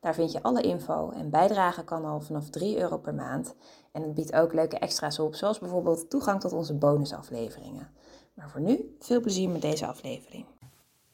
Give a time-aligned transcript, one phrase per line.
[0.00, 3.54] Daar vind je alle info en bijdragen kan al vanaf 3 euro per maand.
[3.92, 7.88] En het biedt ook leuke extra's op, zoals bijvoorbeeld toegang tot onze bonusafleveringen.
[8.34, 10.44] Maar voor nu, veel plezier met deze aflevering.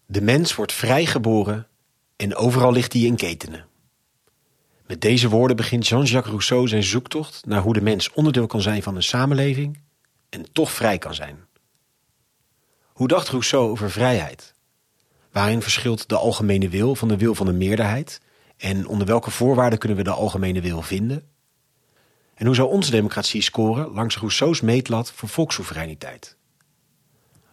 [0.06, 1.66] De mens wordt vrijgeboren
[2.16, 3.66] en overal ligt hij in ketenen.
[4.86, 8.82] Met deze woorden begint Jean-Jacques Rousseau zijn zoektocht naar hoe de mens onderdeel kan zijn
[8.82, 9.80] van een samenleving
[10.28, 11.44] en toch vrij kan zijn.
[12.92, 14.54] Hoe dacht Rousseau over vrijheid?
[15.32, 18.20] Waarin verschilt de algemene wil van de wil van de meerderheid?
[18.56, 21.22] En onder welke voorwaarden kunnen we de algemene wil vinden?
[22.34, 26.36] En hoe zou onze democratie scoren langs Rousseau's meetlat voor volkssoevereiniteit?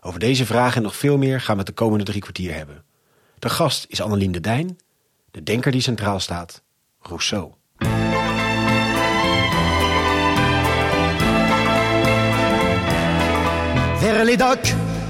[0.02, 2.84] Over deze vragen en nog veel meer gaan we het de komende drie kwartier hebben.
[3.40, 4.78] De gast is Annelien de Dijn,
[5.32, 6.64] de denker die centraal staat,
[7.00, 7.54] Rousseau.
[14.23, 14.38] Les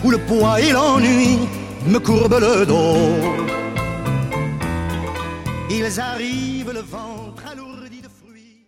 [0.03, 1.37] où le poids et l'ennui
[1.85, 3.52] me courbent le dos.
[5.73, 8.65] Ils arrivent le ventre de fruits.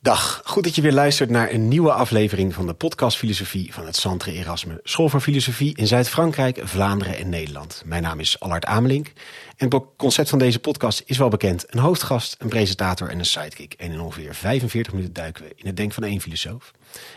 [0.00, 3.86] Dag, goed dat je weer luistert naar een nieuwe aflevering van de podcast Filosofie van
[3.86, 7.82] het Centre Erasme, School voor Filosofie in Zuid-Frankrijk, Vlaanderen en Nederland.
[7.84, 9.12] Mijn naam is Allard Amelink
[9.56, 11.64] en het concept van deze podcast is wel bekend.
[11.68, 13.72] Een hoofdgast, een presentator en een sidekick.
[13.72, 16.72] En in ongeveer 45 minuten duiken we in het denk van één filosoof.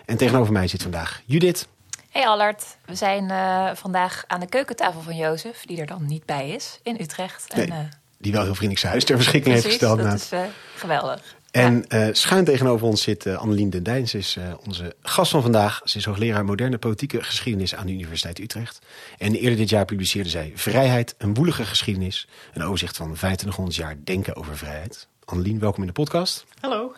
[0.06, 1.68] En tegenover mij zit vandaag Judith.
[2.16, 6.26] Hey Allard, we zijn uh, vandaag aan de keukentafel van Jozef, die er dan niet
[6.26, 7.56] bij is, in Utrecht.
[7.56, 7.80] Nee, en, uh,
[8.18, 9.98] die wel heel vriendelijk zijn huis ter beschikking heeft gesteld.
[9.98, 10.40] dat is uh,
[10.76, 11.36] geweldig.
[11.52, 12.14] En ja.
[12.14, 14.08] schuin tegenover ons zit Annelien de Dijn.
[14.08, 15.82] Ze is onze gast van vandaag.
[15.84, 18.80] Ze is hoogleraar moderne politieke geschiedenis aan de Universiteit Utrecht.
[19.18, 22.28] En eerder dit jaar publiceerde zij Vrijheid, een woelige geschiedenis.
[22.54, 25.08] Een overzicht van 2500 jaar denken over vrijheid.
[25.26, 26.46] Annelien, welkom in de podcast.
[26.60, 26.96] Hallo.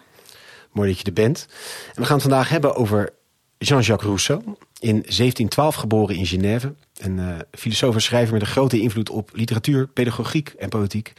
[0.72, 1.47] Mooi dat je er bent.
[1.88, 3.13] En we gaan het vandaag hebben over
[3.57, 4.41] Jean-Jacques Rousseau.
[4.79, 6.73] In 1712 geboren in Genève.
[6.97, 11.13] Een uh, filosoof en schrijver met een grote invloed op literatuur, pedagogiek en politiek.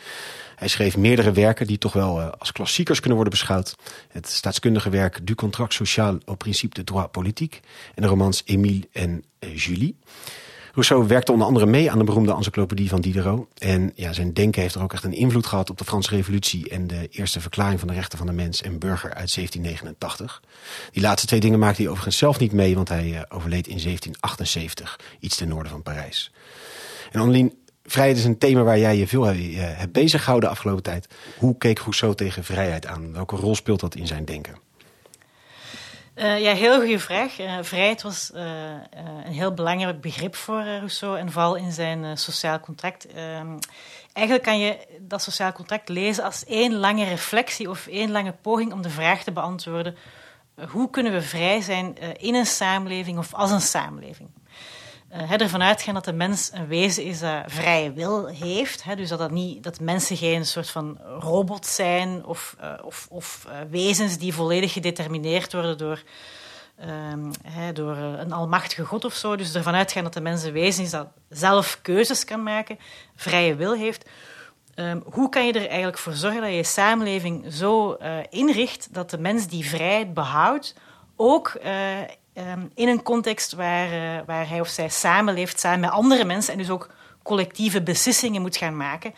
[0.56, 3.76] Hij schreef meerdere werken die toch wel uh, als klassiekers kunnen worden beschouwd.
[4.08, 7.60] Het staatskundige werk Du contrat social au principe de droit politique.
[7.94, 9.96] En de romans Émile en uh, Julie.
[10.78, 13.46] Rousseau werkte onder andere mee aan de beroemde encyclopedie van Diderot.
[13.58, 16.68] En ja, zijn denken heeft er ook echt een invloed gehad op de Franse Revolutie
[16.68, 20.42] en de eerste verklaring van de rechten van de mens en burger uit 1789.
[20.92, 23.82] Die laatste twee dingen maakte hij overigens zelf niet mee, want hij uh, overleed in
[23.82, 26.32] 1778, iets ten noorden van Parijs.
[27.12, 30.54] En Annelien, vrijheid is een thema waar jij je veel uh, hebt bezig gehouden de
[30.54, 31.06] afgelopen tijd.
[31.38, 33.12] Hoe keek Rousseau tegen vrijheid aan?
[33.12, 34.67] Welke rol speelt dat in zijn denken?
[36.18, 37.40] Uh, ja, heel goede vraag.
[37.40, 38.42] Uh, vrijheid was uh,
[39.24, 43.06] een heel belangrijk begrip voor Rousseau en vooral in zijn sociaal contract.
[44.12, 48.72] eigenlijk kan je dat sociaal contract lezen als één lange reflectie of één lange poging
[48.72, 49.96] om de vraag te beantwoorden:
[50.68, 54.28] hoe kunnen we vrij zijn in een samenleving of als een samenleving?
[55.12, 58.84] Uh, ervan uitgaan dat de mens een wezen is dat vrije wil heeft.
[58.84, 63.06] Hè, dus dat, dat, niet, dat mensen geen soort van robots zijn of, uh, of,
[63.10, 66.02] of uh, wezens die volledig gedetermineerd worden door,
[67.42, 69.36] hè, door een almachtige God of zo.
[69.36, 72.78] Dus ervan uitgaan dat de mens een wezen is dat zelf keuzes kan maken,
[73.16, 74.08] vrije wil heeft.
[74.74, 77.96] Um, hoe kan je er eigenlijk voor zorgen dat je je samenleving zo
[78.30, 80.74] inricht dat de mens die vrijheid behoudt
[81.16, 81.52] ook
[82.38, 86.52] um, in een context waar, uh, waar hij of zij samenleeft, samen met andere mensen
[86.52, 86.90] en dus ook
[87.22, 89.14] collectieve beslissingen moet gaan maken.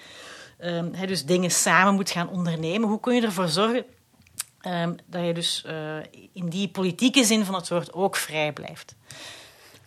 [0.93, 2.89] Hij dus dingen samen moet gaan ondernemen.
[2.89, 3.85] Hoe kun je ervoor zorgen
[4.67, 5.73] um, dat je dus uh,
[6.33, 8.97] in die politieke zin van het woord ook vrij blijft?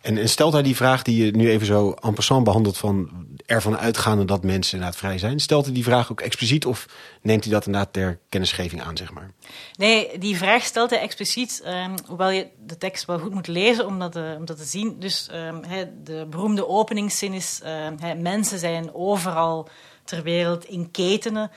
[0.03, 2.77] En, stelt hij die vraag die je nu even zo en passant behandelt...
[2.77, 3.09] van
[3.45, 5.39] ervan uitgaande dat mensen inderdaad vrij zijn...
[5.39, 6.85] stelt hij die vraag ook expliciet of
[7.21, 9.31] neemt hij dat inderdaad ter kennisgeving aan, zeg maar?
[9.75, 13.85] Nee, die vraag stelt hij expliciet, um, hoewel je de tekst wel goed moet lezen
[13.85, 14.99] om dat, dat te zien.
[14.99, 15.29] Dus
[15.67, 17.59] he, de beroemde openingszin is...
[17.99, 19.69] He, mensen zijn overal
[20.03, 21.51] ter wereld in ketenen,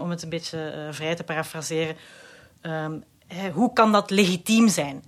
[0.00, 1.96] om het een beetje uh, vrij te parafraseren.
[3.52, 5.04] Hoe kan dat legitiem zijn?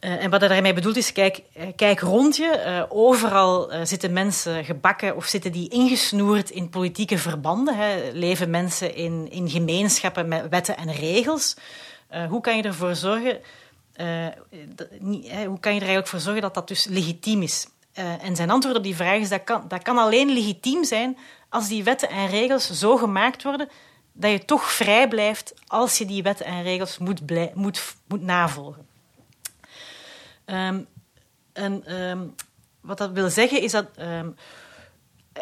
[0.00, 1.42] Uh, en wat hij daarmee bedoelt is, kijk,
[1.76, 2.62] kijk rond je.
[2.66, 7.76] Uh, overal zitten mensen gebakken of zitten die ingesnoerd in politieke verbanden.
[7.76, 8.10] Hè.
[8.12, 11.56] Leven mensen in, in gemeenschappen met wetten en regels.
[12.28, 13.40] hoe kan je ervoor zorgen...
[14.74, 14.88] Dat,
[15.46, 17.68] hoe kan je er eigenlijk voor zorgen dat dat dus legitiem is?
[18.20, 21.18] en zijn antwoord op die vraag is, dat kan, dat kan alleen legitiem zijn
[21.48, 23.68] als die wetten en regels zo gemaakt worden
[24.12, 27.20] dat je toch vrij blijft als je die wetten en regels moet,
[27.54, 28.86] moet, moet navolgen.
[30.52, 30.86] Um,
[31.52, 32.34] en um,
[32.80, 33.86] wat dat wil zeggen is dat.
[33.98, 34.36] Um,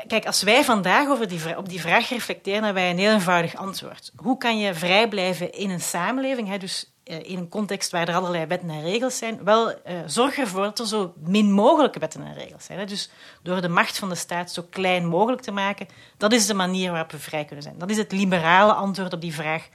[0.07, 3.57] kijk, als wij vandaag over die, op die vraag reflecteren, hebben wij een heel eenvoudig
[3.57, 4.13] antwoord.
[4.17, 8.09] Hoe kan je vrij blijven in een samenleving, hè, dus uh, in een context waar
[8.09, 9.45] er allerlei wetten en regels zijn?
[9.45, 9.77] Wel, uh,
[10.07, 12.79] zorg ervoor dat er zo min mogelijke wetten en regels zijn.
[12.79, 12.85] Hè.
[12.85, 13.11] Dus
[13.43, 16.91] door de macht van de staat zo klein mogelijk te maken, dat is de manier
[16.91, 17.79] waarop we vrij kunnen zijn.
[17.79, 19.69] Dat is het liberale antwoord op die vraag.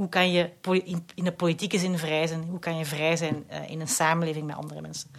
[0.00, 0.50] Hoe kan je
[1.14, 2.44] in de politieke zin vrij zijn?
[2.50, 5.10] Hoe kan je vrij zijn uh, in een samenleving met andere mensen?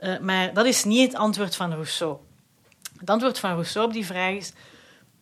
[0.00, 2.16] Uh, maar dat is niet het antwoord van Rousseau.
[2.98, 4.52] Het antwoord van Rousseau op die vraag is: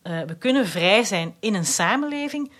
[0.03, 2.51] uh, we kunnen vrij zijn in een samenleving,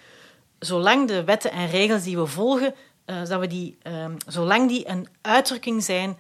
[0.60, 5.08] zolang de wetten en regels die we volgen, dat we die, um, zolang die een
[5.22, 6.18] uitdrukking zijn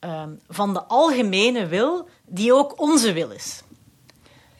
[0.00, 3.62] um, van de algemene wil, die ook onze wil is.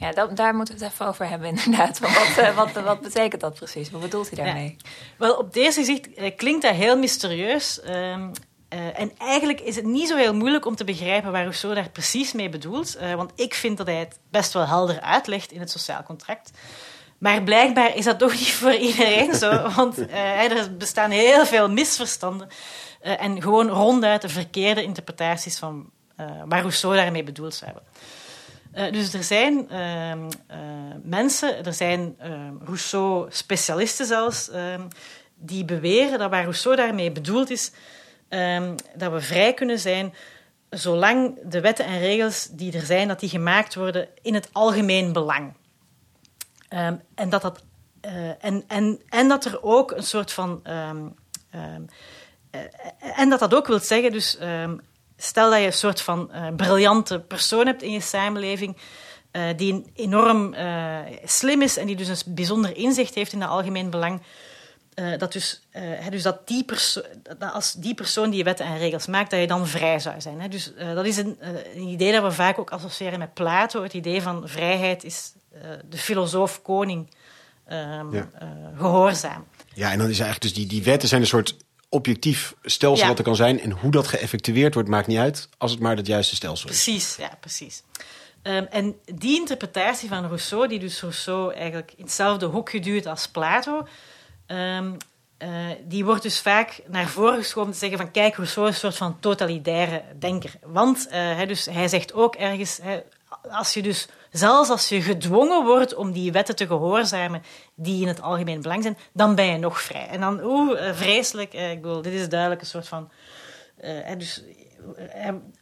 [0.02, 1.98] Ja, dat, daar moeten we het even over hebben, inderdaad.
[1.98, 3.90] Wat, wat, wat, wat betekent dat precies?
[3.90, 4.76] Wat bedoelt hij daarmee?
[4.78, 4.88] Ja.
[5.16, 7.80] Wel, op deze gezicht klinkt dat heel mysterieus.
[7.88, 8.32] Um,
[8.72, 11.90] uh, en eigenlijk is het niet zo heel moeilijk om te begrijpen waar Rousseau daar
[11.90, 12.96] precies mee bedoelt.
[13.00, 16.50] Uh, want ik vind dat hij het best wel helder uitlegt in het sociaal contract.
[17.18, 19.70] Maar blijkbaar is dat toch niet voor iedereen zo.
[19.76, 22.48] Want uh, er bestaan heel veel misverstanden.
[23.00, 25.90] en gewoon ronduit de verkeerde interpretaties van
[26.44, 27.90] waar Rousseau daarmee bedoeld zou hebben.
[28.72, 30.30] Dus er zijn ehm,
[31.02, 34.82] mensen, er zijn ehm, Rousseau-specialisten zelfs, ehm,
[35.34, 37.72] die beweren dat waar Rousseau daarmee bedoeld is
[38.96, 40.14] dat we vrij kunnen zijn
[40.70, 45.12] zolang de wetten en regels die er zijn, dat die gemaakt worden in het algemeen
[45.12, 45.54] belang.
[46.68, 47.62] En, dat dat,
[48.06, 50.62] uh, en, en, en dat er ook een soort van...
[53.16, 54.38] En dat dat ook wil zeggen, dus
[55.22, 58.76] stel dat je een soort van uh, briljante persoon hebt in je samenleving,
[59.32, 63.50] uh, die enorm uh, slim is en die dus een bijzonder inzicht heeft in het
[63.50, 64.22] algemeen belang,
[65.18, 65.62] dat dus,
[66.10, 66.64] dus dat, die
[67.22, 70.40] dat als die persoon die wetten en regels maakt, dat je dan vrij zou zijn.
[70.40, 70.48] Hè.
[70.48, 71.36] Dus dat is een,
[71.74, 73.82] een, idee dat we vaak ook associëren met Plato.
[73.82, 75.32] Het idee van vrijheid is
[75.88, 77.14] de filosoof-koning
[77.70, 78.28] um, ja.
[78.76, 79.46] gehoorzaam.
[79.74, 81.56] Ja, en dan is eigenlijk dus die, die wetten zijn een soort
[81.92, 83.08] objectief stelsel ja.
[83.08, 83.60] wat er kan zijn.
[83.60, 86.82] En hoe dat geëffectueerd wordt, maakt niet uit, als het maar het juiste stelsel is.
[86.82, 87.82] Precies, ja, precies.
[88.42, 93.28] Um, en die interpretatie van Rousseau, die dus Rousseau eigenlijk in hetzelfde hoek geduwd als
[93.28, 93.86] Plato,
[94.46, 94.96] Um,
[95.38, 95.48] uh,
[95.84, 98.96] die wordt dus vaak naar voren geschoven te zeggen van kijk, Rousseau is een soort
[98.96, 100.50] van totalitaire denker.
[100.62, 102.80] Want uh, hij, dus, hij zegt ook ergens,
[103.50, 107.42] als je dus, zelfs als je gedwongen wordt om die wetten te gehoorzamen
[107.74, 110.08] die in het algemeen belang zijn, dan ben je nog vrij.
[110.08, 113.10] En dan, oeh, uh, vreselijk, ik bedoel, dit is duidelijk een soort van...
[114.18, 114.42] dus,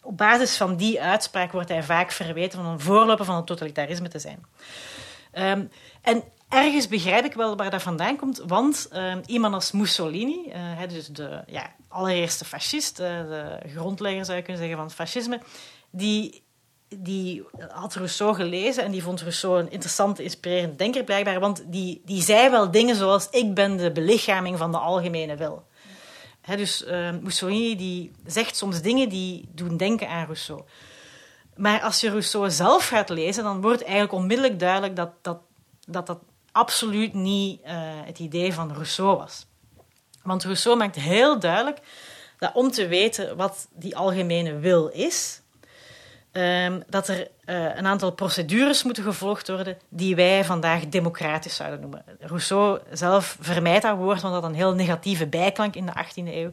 [0.02, 4.08] op basis van die uitspraak wordt hij vaak verweten van een voorloper van het totalitarisme
[4.08, 4.46] te zijn.
[5.32, 5.70] Um,
[6.02, 10.88] en ergens begrijp ik wel waar dat vandaan komt, want uh, iemand als Mussolini, uh,
[10.88, 15.40] dus de ja, allereerste fascist, de grondlegger zou je kunnen zeggen van het fascisme,
[15.90, 16.42] die,
[16.96, 22.02] die had Rousseau gelezen en die vond Rousseau een interessante, inspirerende denker blijkbaar, want die,
[22.04, 25.66] die zei wel dingen zoals ik ben de belichaming van de algemene wil.
[26.40, 26.84] He, dus
[27.20, 30.62] Mussolini die zegt soms dingen die doen denken aan Rousseau.
[31.56, 35.38] Maar als je Rousseau zelf gaat lezen, dan wordt eigenlijk onmiddellijk duidelijk dat dat,
[35.86, 36.18] dat, dat
[36.52, 37.68] absoluut niet uh,
[38.04, 39.46] het idee van Rousseau was.
[40.22, 41.78] Want Rousseau maakt heel duidelijk
[42.38, 45.39] dat om te weten wat die algemene wil is,
[46.32, 51.80] um, dat er uh, een aantal procedures moeten gevolgd worden die wij vandaag democratisch zouden
[51.80, 52.04] noemen.
[52.20, 56.34] Rousseau zelf vermijdt dat woord, want dat had een heel negatieve bijklank in de 18e
[56.34, 56.50] eeuw.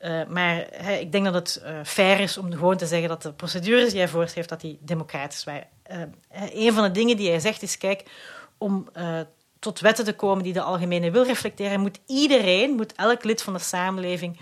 [0.00, 0.58] Uh, maar
[1.00, 3.98] ik denk dat het uh, fair is om gewoon te zeggen dat de procedures die
[3.98, 5.66] hij voorschreef, dat die democratisch waren.
[6.52, 8.02] Een van de dingen die hij zegt is, kijk,
[8.58, 8.88] om
[9.58, 13.52] tot wetten te komen die de algemene wil reflecteren, moet iedereen, moet elk lid van
[13.52, 14.38] de samenleving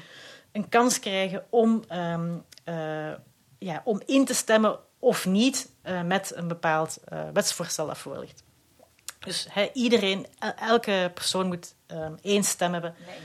[0.53, 3.13] een kans krijgen om, uh,
[3.59, 6.99] ja, om in te stemmen of niet uh, met een bepaald
[7.33, 8.43] wetsvoorstel dat voor ligt.
[9.19, 10.27] Dus he, iedereen,
[10.59, 12.95] elke persoon moet um, één stem hebben.
[13.07, 13.17] Nee,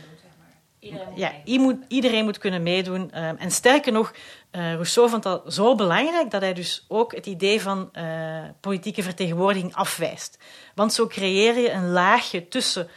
[0.81, 3.01] Iedereen moet, ja, moet, iedereen moet kunnen meedoen.
[3.01, 4.13] Um, en sterker nog,
[4.51, 9.03] uh, Rousseau vond dat zo belangrijk dat hij dus ook het idee van uh, politieke
[9.03, 10.37] vertegenwoordiging afwijst.
[10.75, 12.87] Want zo creëer je een laagje tussen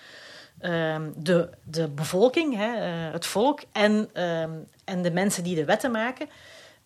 [0.60, 4.10] uh, de, de bevolking, hè, uh, het volk, en,
[4.84, 6.28] en de mensen die de wetten maken.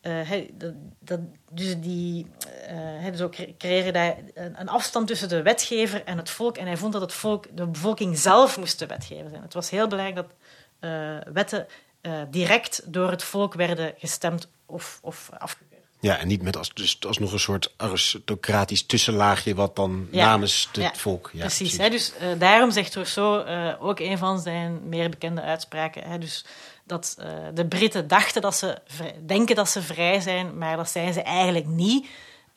[0.01, 1.21] He, dat, dat,
[1.53, 2.27] dus die,
[2.69, 6.57] he, dus ook creëren daar een, een, afstand tussen de wetgever en het volk.
[6.57, 9.43] En hij vond dat het volk, de bevolking zelf moest de wetgever zijn.
[9.43, 10.35] Het was heel belangrijk dat
[10.81, 11.67] uh, wetten
[12.03, 15.69] uh, direct door het volk werden gestemd of, of afgekeurd.
[16.01, 20.25] Ja, en niet met als, dus alsnog een soort aristocratisch tussenlaagje wat dan Ja.
[20.27, 21.31] namens het Ja, volk.
[21.33, 21.77] Ja, precies.
[21.77, 26.03] Hè, dus eh, daarom zegt Rousseau eh, ook een van zijn meer bekende uitspraken.
[26.03, 26.45] Hè, dus
[26.89, 28.79] dat eh, de Britten dachten dat ze
[29.27, 32.07] denken dat ze vrij zijn, maar dat zijn ze eigenlijk niet.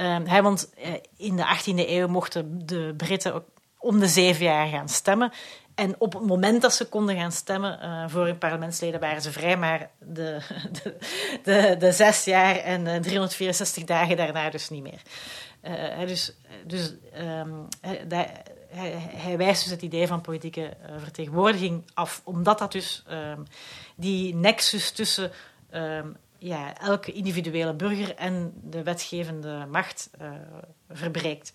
[0.02, 3.46] Ehm, hè, want eh, in de 18e eeuw mochten de Britten ook
[3.78, 5.32] om de zeven jaar gaan stemmen.
[5.76, 9.32] En op het moment dat ze konden gaan stemmen eh, voor hun parlementsleden waren ze
[9.32, 10.42] vrij, maar de,
[11.44, 15.02] de, de, zes jaar en eh, 364 dagen daarna dus niet meer.
[16.08, 16.36] Dus
[16.66, 17.54] dus ehm,
[18.72, 23.40] hij, wijst dus het idee van politieke eh, vertegenwoordiging af, omdat dat dus ehm,
[23.96, 25.32] die nexus tussen
[25.70, 30.30] ehm, ja, elke individuele burger en de wetgevende macht eh,
[30.92, 31.54] verbreekt.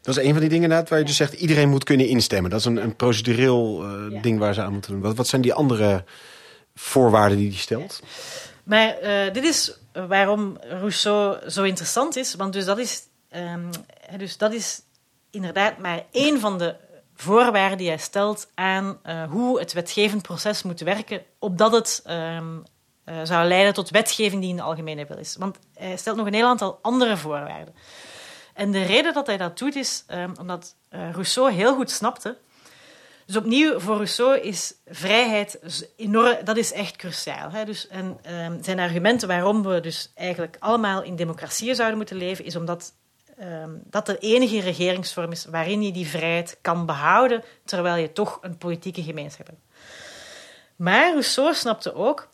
[0.00, 2.50] Dat is een van die dingen waar je dus zegt iedereen moet kunnen instemmen.
[2.50, 4.20] Dat is een, een procedureel eh, Ja.
[4.20, 5.00] ding waar ze aan moeten doen.
[5.00, 6.04] Wat, wat zijn die andere
[6.74, 8.02] voorwaarden die hij stelt?
[8.64, 8.96] Maar
[9.32, 9.78] dit is
[10.08, 13.02] waarom Rousseau zo interessant is, want dus dat is,
[13.36, 14.82] ehm, dus dat is
[15.30, 16.76] inderdaad maar één van de
[17.14, 22.58] voorwaarden die hij stelt aan eh, hoe het wetgevend proces moet werken, opdat het ehm,
[23.04, 25.36] eh, zou leiden tot wetgeving die in de algemene wil is.
[25.38, 27.74] Want hij stelt nog een heel aantal andere voorwaarden.
[28.54, 32.36] En de reden dat hij dat doet is ehm, omdat eh, Rousseau heel goed snapte
[33.26, 35.58] dus opnieuw, voor Rousseau is vrijheid
[35.96, 37.50] enorm, dat is echt cruciaal.
[37.50, 37.64] Hè?
[37.64, 38.18] Dus, en
[38.60, 42.92] zijn argumenten waarom we dus eigenlijk allemaal in democratieën zouden moeten leven, is omdat
[43.38, 48.38] ehm, dat de enige regeringsvorm is waarin je die vrijheid kan behouden, terwijl je toch
[48.40, 49.60] een politieke gemeenschap hebt.
[50.76, 52.28] Maar Rousseau snapte ook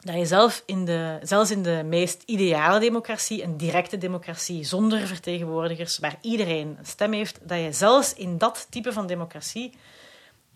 [0.00, 5.98] dat je in de, zelfs in de meest ideale democratie, een directe democratie zonder vertegenwoordigers,
[5.98, 9.74] waar iedereen een stem heeft, dat je zelfs in dat type van democratie,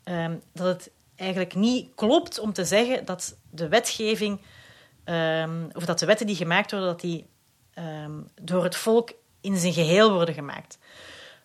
[0.05, 4.41] ehm, dat het eigenlijk niet klopt om te zeggen dat de wetgeving,
[5.05, 7.27] ehm, of dat de wetten die gemaakt worden, dat die
[8.43, 9.11] door het volk
[9.47, 10.79] in zijn geheel worden gemaakt.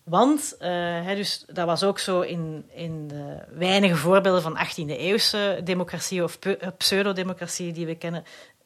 [0.04, 6.24] Want, eh, dus, dat was ook zo in, in de weinige voorbeelden van 18e-eeuwse democratieën
[6.24, 8.24] of eh, pseudodemocratieën die we kennen,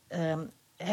[0.07, 0.39] ehm,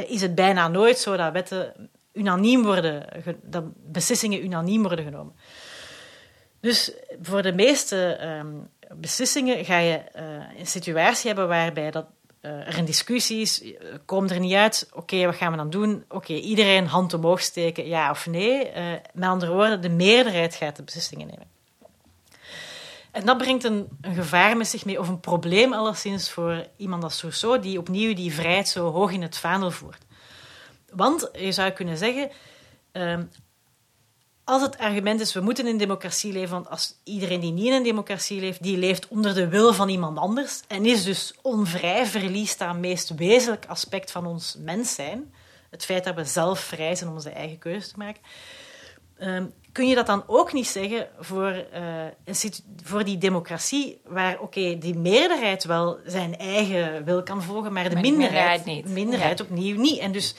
[0.07, 3.07] is het bijna nooit zo dat wetten unaniem worden,
[3.43, 5.35] dat beslissingen unaniem worden genomen.
[6.61, 8.55] Dus voor de meeste ehm,
[8.95, 10.25] beslissingen ga je eh,
[10.59, 12.07] een situatie hebben waarbij dat,
[12.43, 16.05] er een discussie is, eh, komt er niet uit, oké, wat gaan we dan doen?
[16.09, 18.69] Oké, iedereen hand omhoog steken, ja of nee.
[18.69, 21.51] Eh, met andere woorden, de meerderheid gaat de beslissingen nemen.
[23.11, 27.03] En dat brengt een, een gevaar met zich mee, of een probleem alleszins voor iemand
[27.03, 30.05] als Rousseau, die opnieuw die vrijheid zo hoog in het vaandel voert.
[30.91, 32.31] Want je zou kunnen zeggen,
[32.93, 33.25] ehm,
[34.45, 37.67] als het argument is, we moeten in een democratie leven, want als iedereen die niet
[37.67, 41.35] in een democratie leeft, die leeft onder de wil van iemand anders en is dus
[41.43, 45.35] onvrij, verliest dat meest wezenlijk aspect van ons mens zijn,
[45.71, 48.21] het feit dat we zelf vrij zijn om onze eigen keuze te maken,
[49.19, 51.65] Ehm, kun je dat dan ook niet zeggen voor,
[52.25, 57.73] een situ- voor die democratie, waar oké, die meerderheid wel zijn eigen wil kan volgen,
[57.73, 58.95] maar de Maar die minderheid, minderheid niet.
[59.05, 59.99] minderheid opnieuw niet.
[59.99, 60.35] En dus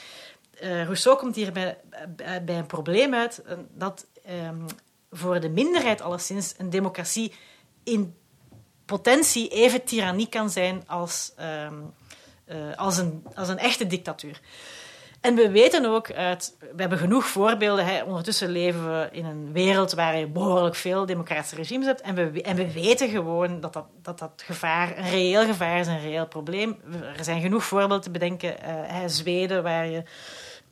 [0.60, 1.78] eh, Rousseau komt hier bij,
[2.44, 4.60] bij, een probleem uit dat ehm,
[5.10, 7.32] voor de minderheid alleszins een democratie
[7.84, 8.14] in
[8.84, 11.74] potentie even tirannie kan zijn als, ehm,
[12.44, 14.40] eh, als, een, als een echte dictatuur.
[15.20, 17.86] En we weten ook uit, we hebben genoeg voorbeelden.
[17.86, 18.02] Hè.
[18.02, 22.00] Ondertussen leven we in een wereld waar je behoorlijk veel democratische regimes hebt.
[22.00, 25.86] En we, en we weten gewoon dat dat, dat dat gevaar een reëel gevaar is,
[25.86, 26.76] een reëel probleem.
[27.16, 28.60] Er zijn genoeg voorbeelden te bedenken.
[28.60, 30.02] eh, Zweden, waar je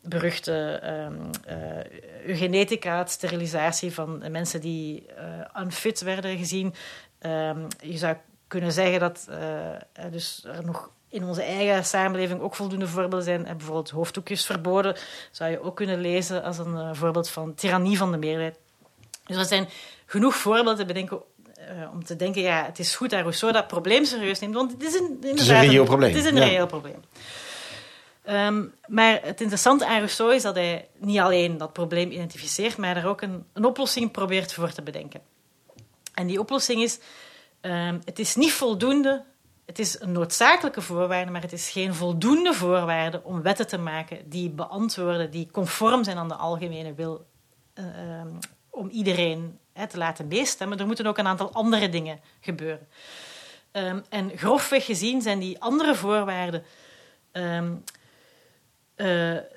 [0.03, 6.75] beruchte ehm, eh, eugenetica, het sterilisatie van mensen die eh, unfit werden gezien.
[7.19, 8.17] Ehm, je zou
[8.47, 9.81] kunnen zeggen dat eh, eh,
[10.11, 13.47] dus er nog in onze eigen samenleving ook voldoende voorbeelden zijn.
[13.47, 14.97] En bijvoorbeeld hoofddoekjes verboden
[15.31, 18.59] zou je ook kunnen lezen als een eh, voorbeeld van tirannie van de meerderheid.
[19.27, 19.69] Dus er zijn
[20.07, 21.21] genoeg voorbeelden te bedenken
[21.55, 24.73] eh, om te denken, ja, het is goed dat Rousseau dat probleem serieus neemt, want
[24.73, 26.45] het is een, inderdaad reëel probleem, Het is een ja.
[26.45, 27.03] reëel probleem.
[28.23, 32.97] Ehm, maar het interessante aan Rousseau is dat hij niet alleen dat probleem identificeert, maar
[32.97, 35.21] er ook een, een oplossing probeert voor te bedenken.
[36.15, 36.99] En die oplossing is,
[37.61, 39.25] ehm, het is niet voldoende,
[39.67, 44.29] het is een noodzakelijke voorwaarde, maar het is geen voldoende voorwaarde om wetten te maken
[44.29, 47.27] die beantwoorden, die conform zijn aan de algemene wil,
[47.75, 48.29] ehm,
[48.71, 50.79] om iedereen hè, te laten meestemmen.
[50.79, 52.89] Er moeten ook een aantal andere dingen gebeuren.
[54.09, 56.65] En grofweg gezien zijn die andere voorwaarden
[57.33, 57.63] eh,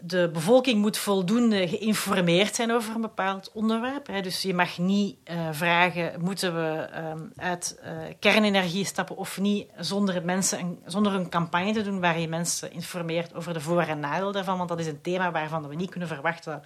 [0.02, 4.08] de bevolking moet voldoende geïnformeerd zijn over een bepaald onderwerp.
[4.08, 4.22] Hè.
[4.22, 9.70] Dus je mag niet uh, vragen, moeten we um, uit uh, kernenergie stappen of niet,
[9.78, 13.82] zonder, mensen een, zonder een campagne te doen waar je mensen informeert over de voor-
[13.82, 14.58] en nadeel daarvan.
[14.58, 16.64] Want dat is een thema waarvan we niet kunnen verwachten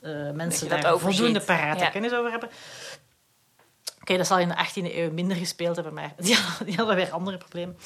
[0.00, 1.90] dat mensen dat daar voldoende parate ja.
[1.90, 2.48] kennis over hebben.
[2.48, 6.96] Oké, okay, dat zal in de 18e eeuw minder gespeeld hebben, maar die, die hadden
[6.96, 7.76] weer andere problemen.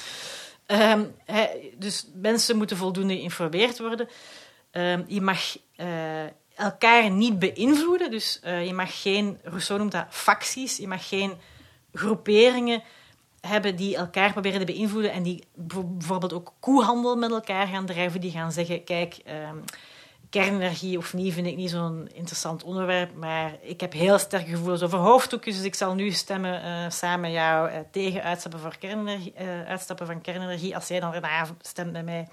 [1.24, 4.08] He, dus mensen moeten voldoende geïnformeerd worden.
[4.72, 8.10] Um, je mag uh, elkaar niet beïnvloeden.
[8.10, 11.32] Dus uh, je mag geen, Rousseau noemt dat facties, je mag geen
[11.92, 12.82] groeperingen
[13.40, 18.20] hebben die elkaar proberen te beïnvloeden en die bijvoorbeeld ook koehandel met elkaar gaan drijven.
[18.20, 19.16] Die gaan zeggen, kijk,
[19.50, 19.64] um,
[20.30, 24.82] kernenergie of niet vind ik niet zo'n interessant onderwerp, maar ik heb heel sterke gevoelens
[24.82, 29.66] over hoofddoekjes, dus ik zal nu stemmen uh, samen jou uh, tegen uitstappen, voor uh,
[29.66, 32.28] uitstappen van kernenergie, als jij dan daarna stemt met mij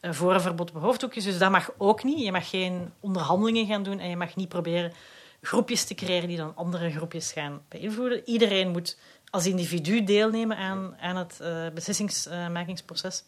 [0.00, 1.24] voor een verbod op hoofddoekjes.
[1.24, 2.24] Dus dat mag ook niet.
[2.24, 4.92] Je mag geen onderhandelingen gaan doen en je mag niet proberen
[5.40, 8.28] groepjes te creëren die dan andere groepjes gaan beïnvloeden.
[8.28, 8.98] Iedereen moet
[9.30, 11.40] als individu deelnemen aan, aan het
[11.74, 13.24] beslissingsmakingsproces.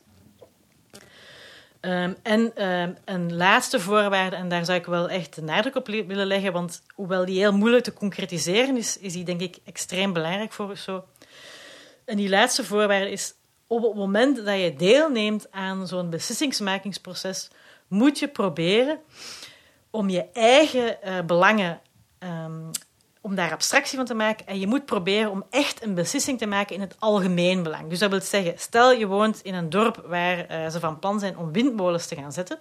[1.86, 5.86] Um, en um, een laatste voorwaarde, en daar zou ik wel echt de nadruk op
[5.86, 10.12] willen leggen, want hoewel die heel moeilijk te concretiseren is, is die denk ik extreem
[10.12, 11.02] belangrijk voor Rousseau.
[12.04, 13.34] En die laatste voorwaarde is,
[13.66, 17.50] op het moment dat je deelneemt aan zo'n beslissingsmakingsproces,
[17.88, 18.98] moet je proberen
[19.90, 21.80] om je eigen uh, belangen,
[22.18, 22.70] um,
[23.24, 26.46] om daar abstractie van te maken, en je moet proberen om echt een beslissing te
[26.46, 27.88] maken in het algemeen belang.
[27.88, 31.20] Dus dat wil zeggen, stel je woont in een dorp waar uh, ze van plan
[31.20, 32.58] zijn om windmolens te gaan zetten.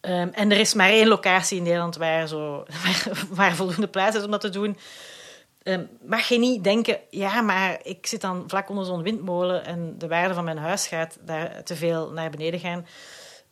[0.00, 2.64] Um, en er is maar één locatie in Nederland waar, zo,
[3.30, 4.78] waar, voldoende plaats is om dat te doen.
[5.62, 9.94] Um, mag je niet denken, ja, maar ik zit dan vlak onder zo'n windmolen en
[9.98, 12.86] de waarde van mijn huis gaat daar te veel naar beneden gaan.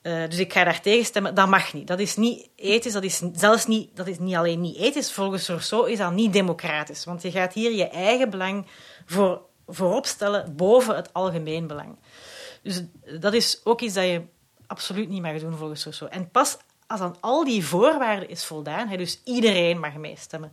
[0.06, 1.34] Uh, dus ik ga daar tegen stemmen.
[1.34, 1.86] Dat mag niet.
[1.86, 2.92] Dat is niet ethisch.
[2.92, 5.12] Dat is zelfs niet, dat is niet alleen niet ethisch.
[5.12, 7.04] Volgens Rousseau is dat niet democratisch.
[7.04, 8.66] Want je gaat hier je eigen belang
[9.06, 11.98] voor, voorop stellen boven het algemeen belang.
[12.62, 12.82] Dus
[13.18, 14.22] dat is ook iets dat je
[14.66, 16.12] absoluut niet mag doen volgens Rousseau.
[16.12, 16.56] En pas
[16.86, 20.52] als aan al die voorwaarden is voldaan, hè, dus iedereen mag meestemmen.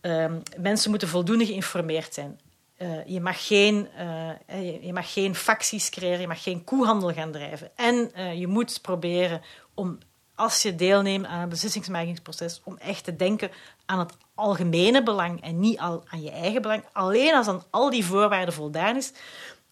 [0.00, 2.40] Um, mensen moeten voldoende geïnformeerd zijn.
[2.78, 7.32] Uh, je, mag geen, uh, je, mag geen facties creëren, je mag geen koehandel gaan
[7.32, 7.70] drijven.
[7.76, 9.42] En je moet proberen
[9.74, 9.98] om,
[10.34, 13.50] als je deelneemt aan het beslissingsmakingsproces, om echt te denken
[13.86, 16.84] aan het algemene belang en niet al aan je eigen belang.
[16.92, 19.12] Alleen als aan al die voorwaarden voldaan is,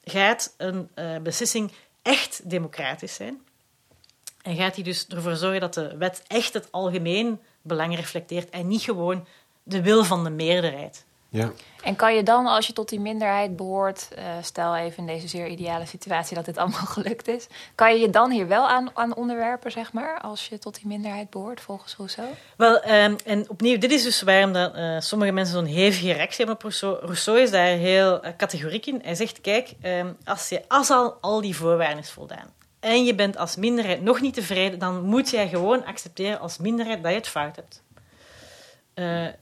[0.04, 0.90] gaat een
[1.22, 3.40] beslissing echt democratisch zijn.
[4.42, 8.68] En gaat die dus ervoor zorgen dat de wet echt het algemeen belang reflecteert en
[8.68, 9.26] niet gewoon
[9.62, 11.05] de wil van de meerderheid.
[11.28, 11.52] Ja.
[11.82, 15.28] En kan je dan, als je tot die minderheid behoort, uh, stel even in deze
[15.28, 18.90] zeer ideale situatie dat dit allemaal gelukt is, kan je je dan hier wel aan,
[18.94, 22.28] aan onderwerpen, zeg maar, als je tot die minderheid behoort, volgens Rousseau?
[22.56, 26.36] Wel, um, en opnieuw, dit is dus waarom dat, uh, sommige mensen zo'n hevige reactie
[26.36, 26.98] hebben op Rousseau.
[27.00, 29.00] Rousseau is daar heel uh, categoriek in.
[29.02, 33.14] Hij zegt, kijk, um, als, je, als al, al die voorwaarden is voldaan, en je
[33.14, 37.18] bent als minderheid nog niet tevreden, dan moet jij gewoon accepteren als minderheid dat je
[37.18, 37.84] het fout hebt.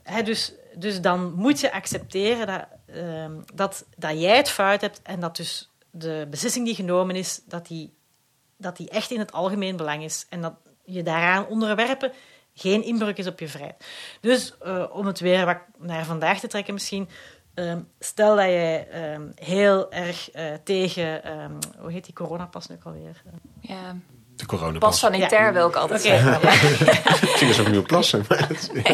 [0.03, 5.01] He, dus dus dan moet je accepteren dat, uh, dat, dat jij het fout hebt
[5.01, 7.97] en dat dus de beslissing die genomen is, dat die,
[8.57, 10.25] dat die echt in het algemeen belang is.
[10.29, 12.11] En dat je daaraan onderwerpen
[12.53, 13.85] geen inbreuk is op je vrijheid.
[14.21, 17.09] Dus uh, om het weer wat naar vandaag te trekken misschien...
[17.55, 18.87] Uh, stel dat jij
[19.35, 21.21] heel erg uh, tegen...
[21.77, 23.23] hoe heet die coronapas nu alweer?
[23.59, 23.95] Ja...
[24.35, 24.89] De coronapas.
[24.89, 25.53] Pas sanitair ja.
[25.53, 26.19] wil ik altijd okay.
[26.19, 26.49] zeggen.
[27.37, 28.25] Ging dus ook niet op plassen.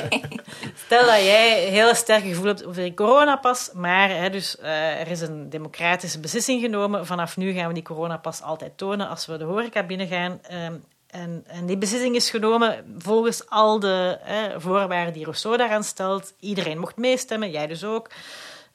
[0.85, 5.07] Stel dat jij heel sterk gevoel hebt over die coronapas, maar hè, dus, uh, er
[5.07, 7.05] is een democratische beslissing genomen.
[7.05, 10.39] Vanaf nu gaan we die coronapas altijd tonen als we de horeca binnengaan.
[10.51, 15.83] Um, en, en die beslissing is genomen volgens al de eh, voorwaarden die Rousseau daaraan
[15.83, 16.33] stelt.
[16.39, 18.09] Iedereen mocht meestemmen, jij dus ook.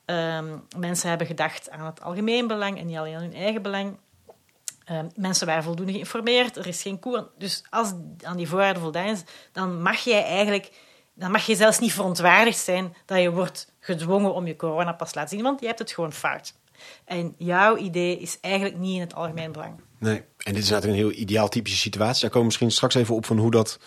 [0.07, 3.97] Um, mensen hebben gedacht aan het algemeen belang en niet alleen aan hun eigen belang.
[4.91, 7.29] Uh, mensen waren voldoende geïnformeerd, er is geen koe.
[7.39, 9.23] Dus als aan die voorwaarden voldaan is,
[9.53, 10.71] dan mag jij eigenlijk,
[11.15, 15.19] dan mag je zelfs niet verontwaardigd zijn dat je wordt gedwongen om je coronapas te
[15.19, 16.55] laten zien, want je hebt het gewoon fout.
[17.05, 19.81] En jouw idee is eigenlijk niet in het algemeen belang.
[19.99, 22.21] Nee, en dit is natuurlijk een heel ideaal typische situatie.
[22.21, 23.79] Daar komen we misschien straks even op van hoe dat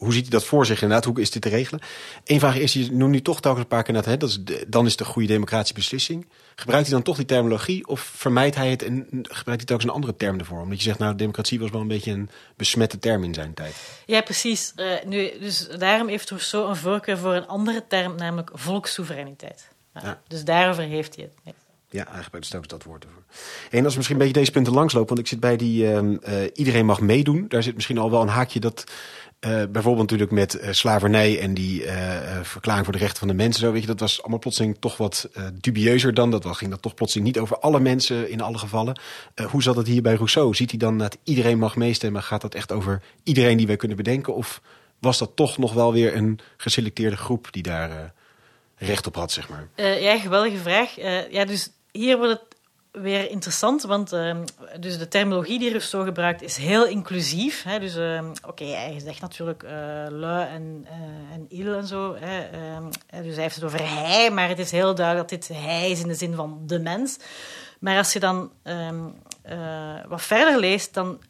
[0.00, 1.04] hoe ziet hij dat voor zich inderdaad?
[1.04, 1.80] Hoe is dit te regelen?
[2.24, 4.44] Eén vraag is, je noemt nu toch telkens een paar keer net, hè, dat is
[4.44, 6.26] de, dan is het een goede democratische beslissing.
[6.54, 9.94] Gebruikt hij dan toch die terminologie of vermijdt hij het en gebruikt hij telkens een
[9.94, 10.60] andere term ervoor?
[10.60, 13.74] Omdat je zegt, nou, democratie was wel een beetje een besmette term in zijn tijd.
[14.06, 14.72] Ja, precies.
[14.76, 19.68] Uh, nu, dus daarom heeft Rousseau een voorkeur voor een andere term, namelijk volkssoevereiniteit.
[19.94, 20.20] Ja, ja.
[20.26, 21.54] Dus daarover heeft hij het.
[21.92, 23.22] Ja, eigenlijk is dat woord ervoor.
[23.70, 26.16] En als we misschien een beetje deze punten langslopen, want ik zit bij die ehm,
[26.22, 27.44] eh, iedereen mag meedoen.
[27.48, 28.84] Daar zit misschien al wel een haakje dat
[29.40, 31.82] uh, bijvoorbeeld natuurlijk met uh, slavernij en die
[32.42, 33.60] verklaring voor de rechten van de mensen.
[33.60, 36.30] Zo, weet je, dat was allemaal plotseling toch wat dubieuzer dan.
[36.30, 39.00] Dat ging dat toch plotseling niet over alle mensen in alle gevallen.
[39.50, 40.54] hoe zat het hier bij Rousseau?
[40.54, 42.22] Ziet hij dan dat iedereen mag meestemmen?
[42.22, 44.34] Gaat dat echt over iedereen die wij kunnen bedenken?
[44.34, 44.60] Of
[44.98, 48.12] was dat toch nog wel weer een geselecteerde groep die daar
[48.76, 49.68] recht op had, zeg maar?
[50.00, 50.94] ja, geweldige vraag.
[51.30, 52.49] ja, dus hier wordt het
[52.92, 54.36] weer interessant, want uh,
[54.80, 57.62] dus de terminologie die Rousseau gebruikt is heel inclusief.
[57.62, 57.78] Hè?
[57.78, 59.70] Dus uh, oké, hij zegt natuurlijk uh,
[60.08, 62.16] lui en, uh, en il en zo.
[62.18, 62.40] Hè?
[62.40, 62.84] Ehm,
[63.22, 66.00] dus hij heeft het over hij, maar het is heel duidelijk dat dit hij is
[66.00, 67.18] in de zin van de mens.
[67.80, 69.08] Maar als je dan ehm,
[70.08, 71.20] wat verder leest, dan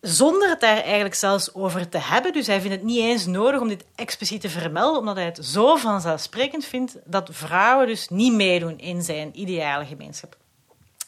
[0.00, 2.32] zonder het daar eigenlijk zelfs over te hebben.
[2.32, 5.38] Dus hij vindt het niet eens nodig om dit expliciet te vermelden, omdat hij het
[5.42, 10.36] zo vanzelfsprekend vindt dat vrouwen dus niet meedoen in zijn ideale gemeenschap.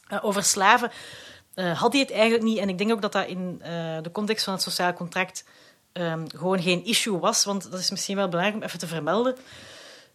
[0.08, 0.90] Uh, over slaven
[1.54, 2.58] uh, had hij het eigenlijk niet.
[2.58, 3.66] En ik denk ook dat dat in uh,
[4.02, 5.44] de context van het sociaal contract
[5.92, 9.36] um, gewoon geen issue was, want dat is misschien wel belangrijk om even te vermelden.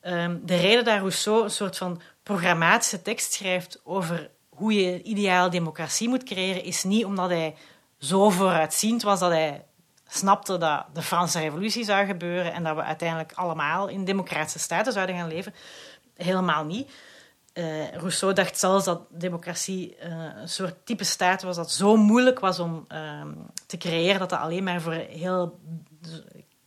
[0.04, 5.10] Um, de reden dat Rousseau een soort van programmatische tekst schrijft over hoe je een
[5.10, 7.56] ideale democratie moet creëren, is niet omdat hij
[8.00, 9.66] zo vooruitziend was dat hij
[10.08, 14.94] snapte dat de Franse revolutie zou gebeuren en dat we uiteindelijk allemaal in democratische staten
[14.94, 15.54] zouden gaan leven.
[16.16, 16.92] Helemaal niet.
[17.54, 22.40] Uh, Rousseau dacht zelfs dat democratie uh, een soort type staat was dat zo moeilijk
[22.40, 23.22] was om uh,
[23.66, 25.60] te creëren dat dat alleen maar voor heel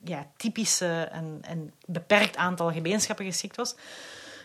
[0.04, 3.74] ja, typische en, en beperkt aantal gemeenschappen geschikt was.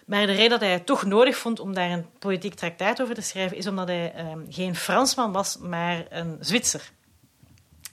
[0.05, 3.15] Maar de reden dat hij het toch nodig vond om daar een politiek traktaat over
[3.15, 6.91] te schrijven, is omdat hij um, geen Fransman was, maar een Zwitser.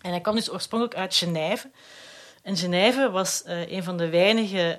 [0.02, 1.70] En hij kwam dus oorspronkelijk uit Genève.
[2.42, 4.78] En Genève was uh, een van de weinige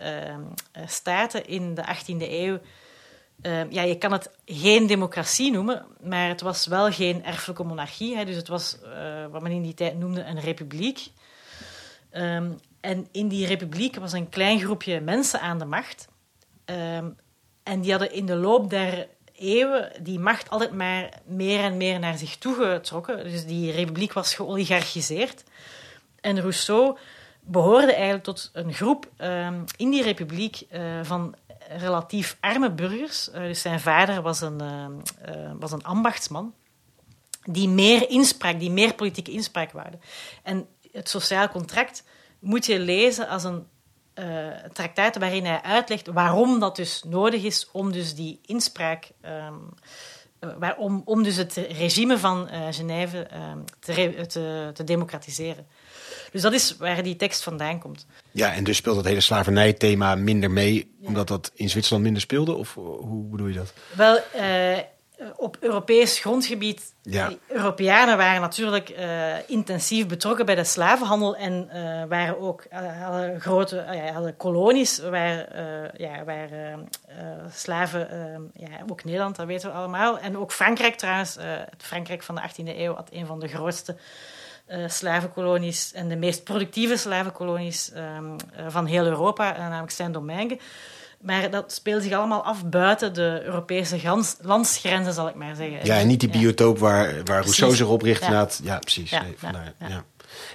[0.77, 2.59] uh, staten in de 18e eeuw.
[3.41, 8.15] Uh, ja, je kan het geen democratie noemen, maar het was wel geen erfelijke monarchie.
[8.15, 8.77] Hè, dus het was
[9.31, 11.07] wat men in die tijd noemde een republiek.
[12.11, 16.07] Um, en in die republiek was een klein groepje mensen aan de macht.
[16.65, 17.15] Um,
[17.63, 21.99] en die hadden in de loop der eeuwen die macht altijd maar meer en meer
[21.99, 23.23] naar zich toe getrokken.
[23.23, 25.43] Dus die republiek was geoligarchiseerd.
[26.21, 26.97] En Rousseau
[27.39, 29.09] behoorde eigenlijk tot een groep
[29.77, 31.35] in die republiek uh, van
[31.69, 33.29] relatief arme burgers.
[33.29, 36.53] Uh, dus zijn vader was een, uh, was een ambachtsman
[37.43, 39.97] die meer inspraak, die meer politieke inspraak waarde.
[40.43, 42.03] En het sociaal contract
[42.39, 43.67] moet je lezen als een
[44.19, 49.69] uh, waarin hij uitlegt waarom dat dus nodig is om dus die inspraak, um,
[50.59, 52.67] waar, om, dus het regime van uh,
[53.79, 55.67] te, te, te, democratiseren.
[56.31, 58.05] Dus dat is waar die tekst vandaan komt.
[58.31, 61.07] Ja, en dus speelt dat hele slavernijthema minder mee, ja.
[61.07, 62.53] omdat dat in Zwitserland minder speelde?
[62.55, 63.73] Of hoe bedoel je dat?
[63.95, 64.77] Wel, uh,
[65.35, 66.93] op Europees grondgebied.
[67.01, 67.31] Ja.
[67.47, 72.65] Europeanen waren natuurlijk uh, intensief betrokken bij de slavenhandel en uh, waren ook
[72.99, 75.47] hadden grote hadden kolonies waar,
[75.97, 76.49] ja, waar
[77.53, 80.19] slaven, ja, ook Nederland, dat weten we allemaal.
[80.19, 81.37] En ook Frankrijk trouwens.
[81.39, 83.95] het Frankrijk van de 18e eeuw had een van de grootste
[84.87, 88.35] slavenkolonies en de meest productieve slavenkolonies um,
[88.67, 90.59] van heel Europa, namelijk Saint-Domingue.
[91.21, 95.79] Maar dat speelt zich allemaal af buiten de Europese grans, landsgrenzen, zal ik maar zeggen.
[95.83, 98.25] Ja, en niet die biotoop waar, waar Rousseau zich op richt.
[98.25, 99.09] Ja, ja precies.
[99.09, 100.03] Ja, nee, vandaar, ja.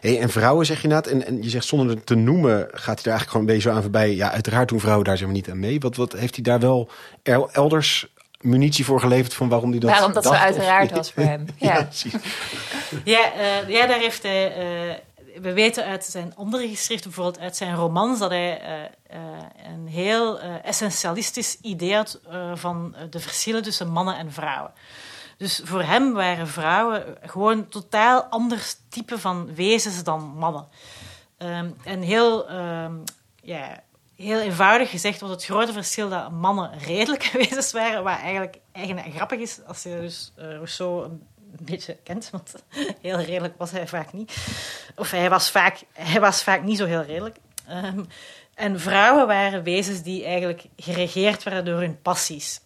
[0.00, 2.84] Hey, en vrouwen zeg je inderdaad, en, en je zegt zonder het te noemen, gaat
[2.84, 4.14] hij daar eigenlijk gewoon een beetje zo aan voorbij.
[4.14, 5.80] Ja, uiteraard doen vrouwen daar zeg maar niet aan mee.
[5.80, 6.90] Wat, wat heeft hij daar wel
[7.52, 8.11] elders
[8.42, 10.96] munitie voor geleverd van waarom hij dat Waarom dat dacht, zo uiteraard of...
[10.96, 11.46] was voor hem.
[11.58, 12.20] Ja, ja,
[13.04, 14.88] ja, uh, ja daar heeft hij...
[14.88, 14.94] Uh,
[15.40, 19.86] we weten uit zijn andere geschriften, bijvoorbeeld uit zijn romans, dat hij uh, uh, een
[19.86, 22.20] heel uh, essentialistisch idee had
[22.54, 24.72] van de verschillen tussen mannen en vrouwen.
[25.36, 30.68] Dus voor hem waren vrouwen gewoon totaal anders type van wezens dan mannen.
[31.38, 33.02] Um, en heel, um,
[33.42, 33.82] ja,
[34.22, 39.14] heel eenvoudig gezegd was het grote verschil dat mannen redelijke wezens waren, wat eigenlijk, eigenlijk
[39.14, 41.20] grappig is als je dus Rousseau een
[41.60, 42.54] beetje kent, want
[43.00, 44.36] heel redelijk was hij vaak niet.
[44.96, 47.36] Of hij was vaak, hij was vaak niet zo heel redelijk.
[47.70, 48.06] Um,
[48.54, 52.60] en vrouwen waren wezens die eigenlijk geregeerd werden door hun passies.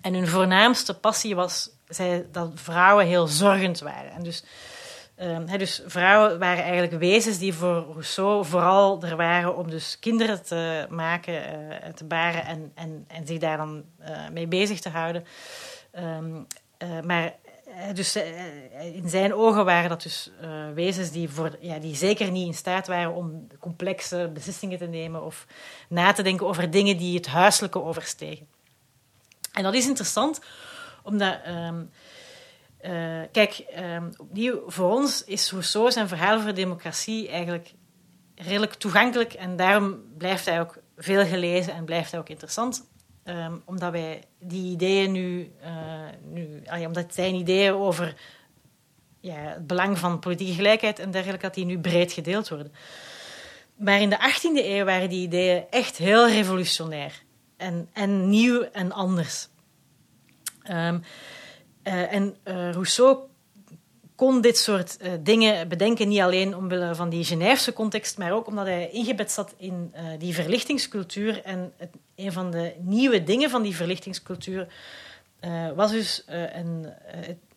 [0.00, 4.10] En hun voornaamste passie was zij, dat vrouwen heel zorgend waren.
[4.10, 4.44] En dus,
[5.16, 10.44] he, dus vrouwen waren eigenlijk wezens die voor Rousseau vooral er waren om dus kinderen
[10.44, 14.88] te maken, uh, te baren en, en, en zich daar dan uh, mee bezig te
[14.88, 15.24] houden.
[15.98, 16.46] Um,
[16.78, 17.34] uh, maar
[17.92, 18.16] dus
[18.94, 20.30] in zijn ogen waren dat dus
[20.74, 25.24] wezens die, voor, ja, die zeker niet in staat waren om complexe beslissingen te nemen
[25.24, 25.46] of
[25.88, 28.46] na te denken over dingen die het huiselijke overstegen.
[29.52, 30.40] En dat is interessant,
[31.02, 31.38] omdat...
[31.44, 31.82] ehm,
[32.84, 37.74] eh, kijk, ehm, opnieuw, voor ons is Rousseau zijn verhaal over democratie eigenlijk
[38.34, 42.88] redelijk toegankelijk en daarom blijft hij ook veel gelezen en blijft hij ook interessant.
[43.22, 45.72] Ehm, omdat wij die ideeën nu, eh,
[46.22, 48.14] nu omdat zijn ideeën over
[49.20, 52.72] ja, het belang van politieke gelijkheid en dergelijke, dat die nu breed gedeeld worden.
[53.76, 57.22] Maar in de 18e eeuw waren die ideeën echt heel revolutionair
[57.56, 59.48] en, en nieuw en anders.
[60.62, 60.98] Ehm,
[61.84, 63.18] eh, en eh, Rousseau
[64.14, 68.46] kon dit soort eh, dingen bedenken, niet alleen omwille van die Geneefse context, maar ook
[68.46, 71.42] omdat hij ingebed zat in die verlichtingscultuur.
[71.42, 74.66] En het, een van de nieuwe dingen van die verlichtingscultuur
[75.74, 76.86] was dus een,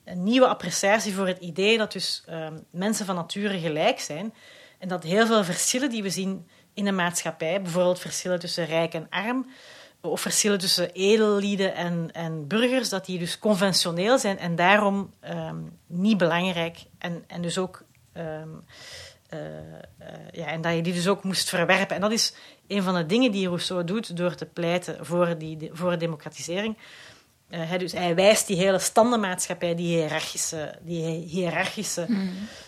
[0.08, 4.34] een nieuwe appreciatie voor het idee dat dus eh, mensen van nature gelijk zijn.
[4.80, 8.94] En dat heel veel verschillen die we zien in een maatschappij, bijvoorbeeld verschillen tussen rijk
[8.94, 9.50] en arm,
[10.02, 15.58] of verschillen tussen edellieden en, en burgers, dat die dus conventioneel zijn en daarom ehm,
[15.88, 17.84] niet belangrijk en, en dus ook
[18.14, 18.50] ehm,
[19.30, 19.58] eh,
[19.98, 21.96] eh, ja, en dat je die dus ook moest verwerpen.
[21.96, 22.34] En dat is
[22.68, 26.78] een van de dingen die Rousseau doet door te pleiten voor, die, voor democratisering.
[27.50, 32.08] Eh, hij, dus, hij wijst die hele standenmaatschappij, die hiërarchische, die hiërarchische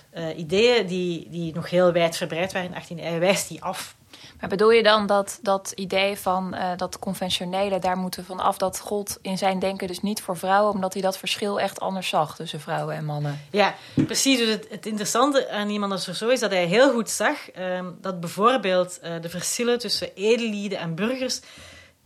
[0.09, 3.95] eh, ideeën die, die nog heel wijd verbreid waren in 18 hij wijst die af.
[4.39, 8.57] Maar bedoel je dan dat dat idee van eh, dat conventionele, daar moeten van af,
[8.57, 12.09] dat gold in zijn denken dus niet voor vrouwen, omdat hij dat verschil echt anders
[12.09, 13.41] zag tussen vrouwen en mannen?
[13.51, 14.37] Ja, precies.
[14.37, 17.91] Dus het, het interessante aan iemand als Rousseau is dat hij heel goed zag ehm,
[18.01, 21.41] dat bijvoorbeeld eh, de verschillen tussen edellieden en burgers,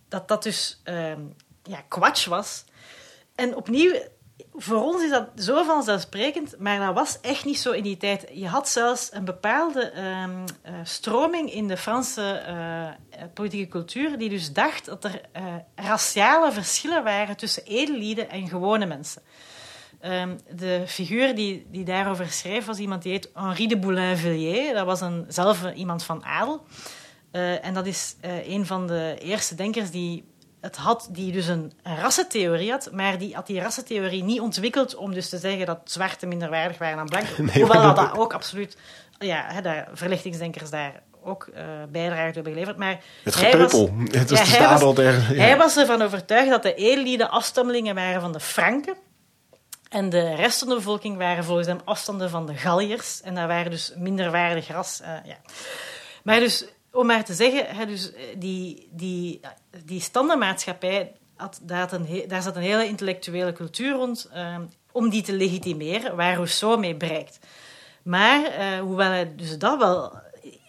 [0.09, 1.19] dat dat dus ehm,
[1.63, 2.63] ja, kwatsch was.
[3.35, 3.93] En opnieuw,
[4.53, 8.27] voor ons is dat zo vanzelfsprekend, maar dat was echt niet zo in die tijd.
[8.33, 12.93] Je had zelfs een bepaalde ehm, eh, stroming in de Franse eh, eh,
[13.33, 15.21] politieke cultuur, die dus dacht dat er
[15.75, 19.21] raciale verschillen waren tussen edellieden en gewone mensen.
[19.99, 24.73] Ehm, de figuur die, die daarover schreef was iemand die heet Henri de Boulainvilliers.
[24.73, 26.65] Dat was een, zelf iemand van adel.
[27.61, 30.32] En dat is een van de eerste denkers die
[30.63, 34.95] het had, die dus een, een rassentheorie had, maar die had die rassentheorie niet ontwikkeld
[34.95, 37.45] om dus te zeggen dat zwarte minderwaardig waren dan blanken.
[37.45, 38.77] Nee, Hoewel dat, dat- ook absoluut,
[39.19, 42.77] ja, hè, daar, verlichtingsdenkers daar ook eh bijdrage toe hebben geleverd.
[42.77, 43.95] Maar Het hij was- gepeupel.
[44.03, 45.13] Het Ja, de hij was- der...
[45.13, 45.41] ja.
[45.41, 48.95] hij was ervan overtuigd dat de edellieden afstammelingen waren van de Franken.
[49.89, 53.21] En de rest van de bevolking waren volgens hem afstanden van de Galliërs.
[53.21, 55.01] En dat waren dus minderwaardig ras.
[55.01, 55.35] eh, ja.
[56.23, 59.39] Maar dus, om maar te zeggen, hè, dus, eh, die, die,
[59.85, 64.55] die standaardmaatschappij, had, daar, een, daar zat een hele intellectuele cultuur rond eh,
[64.91, 67.39] om die te legitimeren, waar Rousseau mee bereikt.
[68.03, 70.21] Maar eh, hoewel hij dus dat wel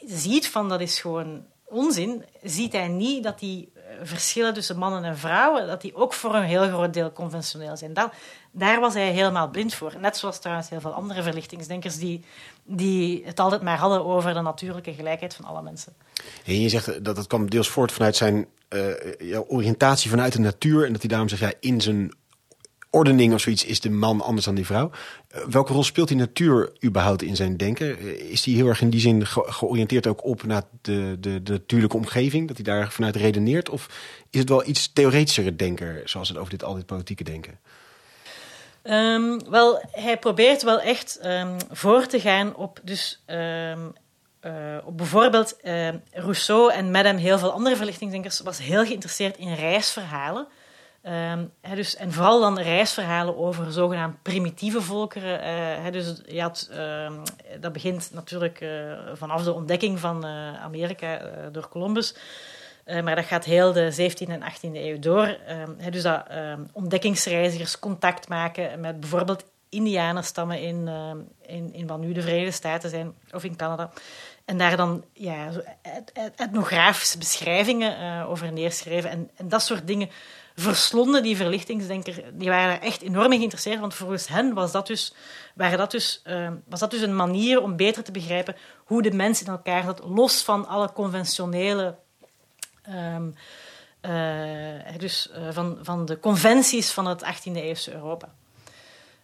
[0.07, 5.19] ziet van dat is gewoon onzin, ziet hij niet dat die verschillen tussen mannen en
[5.19, 7.93] vrouwen, dat die ook voor een heel groot deel conventioneel zijn.
[8.53, 9.93] Daar was hij helemaal blind voor.
[9.99, 12.25] Net zoals trouwens heel veel andere verlichtingsdenkers die,
[12.65, 15.93] die het altijd maar hadden over de natuurlijke gelijkheid van alle mensen.
[16.45, 20.85] En je zegt dat dat kwam deels voort vanuit zijn eh, oriëntatie vanuit de natuur.
[20.87, 22.15] En dat hij daarom zegt, ja, in zijn
[22.95, 24.91] ordening of zoiets is de man anders dan die vrouw.
[25.29, 27.99] Eh, welke rol speelt die natuur überhaupt in zijn denken?
[27.99, 31.43] Eh, is hij heel erg in die zin ge- georiënteerd ook op naar de, de,
[31.43, 32.49] de natuurlijke omgeving?
[32.49, 33.69] Dat hij daar vanuit redeneert?
[33.69, 33.89] Of
[34.31, 37.59] is het wel iets theoretischer denker, zoals het over dit, al dit politieke denken?
[38.83, 43.23] Ehm, wel, hij probeert wel echt ehm, voor te gaan op, dus,
[44.85, 45.57] op bijvoorbeeld
[46.13, 50.47] Rousseau en met hem heel veel andere verlichtingsdenkers was heel geïnteresseerd in reisverhalen.
[51.05, 55.41] Hè, dus, en vooral dan reisverhalen over zogenaamd primitieve volkeren.
[55.41, 57.13] eh, dus je had, ehm,
[57.61, 58.71] dat begint natuurlijk eh,
[59.13, 61.21] vanaf de ontdekking van eh, Amerika
[61.53, 62.15] door Columbus.
[63.03, 65.27] Maar dat gaat heel de 17e en 18e eeuw door.
[65.47, 66.25] Ehm, dus dat
[66.73, 70.89] ontdekkingsreizigers contact maken met bijvoorbeeld indianenstammen in,
[71.43, 73.91] in, in wat nu de Verenigde Staten zijn, of in Canada.
[74.45, 75.49] En daar dan ja,
[76.37, 79.11] etnografische beschrijvingen over neerschrijven.
[79.11, 80.11] En, en dat soort dingen
[80.55, 82.23] verslonden die verlichtingsdenker.
[82.33, 83.81] Die waren echt enorm geïnteresseerd.
[83.81, 85.15] Want volgens hen was dat dus,
[85.55, 89.13] waren dat dus, ehm, was dat dus een manier om beter te begrijpen hoe de
[89.13, 91.95] mens in elkaar zat, los van alle conventionele
[92.85, 93.31] Ehm,
[94.01, 98.35] eh, dus eh, van, van de conventies van het 18e-eeuwse Europa.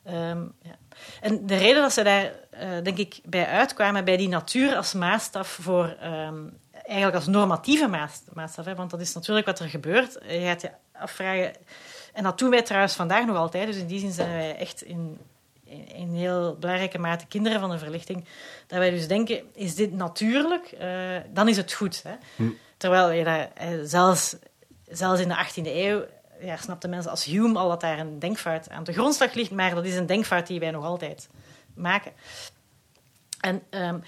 [0.05, 0.79] Ehm, ja.
[1.21, 4.93] En de reden dat ze daar, eh, denk ik, bij uitkwamen, bij die natuur als
[4.93, 5.97] maatstaf voor,
[6.73, 10.19] eigenlijk als normatieve maat- maatstaf, hè, want dat is natuurlijk wat er gebeurt.
[10.29, 11.53] Je gaat je afvragen,
[12.13, 14.83] en dat doen wij trouwens vandaag nog altijd, dus in die zin zijn wij echt
[14.83, 15.19] in,
[15.65, 18.25] in, in heel belangrijke mate kinderen van de verlichting,
[18.67, 22.03] dat wij dus denken, is dit natuurlijk, eh, dan is het goed.
[22.03, 22.45] Hè?
[22.77, 24.37] Terwijl je daar, eh, zelfs,
[24.89, 26.05] zelfs in de 18e eeuw
[26.41, 29.75] ja, snapten mensen als Hume al dat daar een denkfout aan de grondslag ligt, maar
[29.75, 31.29] dat is een denkfout die wij nog altijd
[31.75, 32.13] maken.
[33.41, 33.99] En ehm,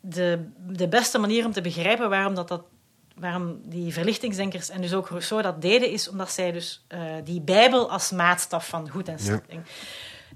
[0.00, 2.62] de, de beste manier om te begrijpen waarom, dat, dat,
[3.14, 7.40] waarom die verlichtingsdenkers en dus ook Rousseau dat deden, is omdat zij dus uh, die
[7.40, 9.42] Bijbel als maatstaf van goed en slecht.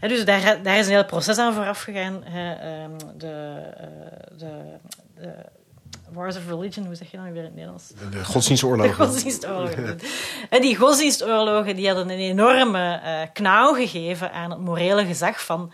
[0.01, 0.09] Ja.
[0.09, 2.23] dus daar, daar is een heel proces aan vooraf gegaan.
[2.25, 4.79] He, um, de, uh, de,
[5.15, 5.35] de
[6.13, 7.93] Wars of Religion, hoe zeg je dat weer in het Nederlands?
[8.11, 8.97] De godsdienstoorlogen.
[8.99, 9.99] De godsdienstoorlogen.
[10.51, 15.73] en die godsdienstoorlogen die hadden een enorme uh, knauw gegeven aan het morele gezag van,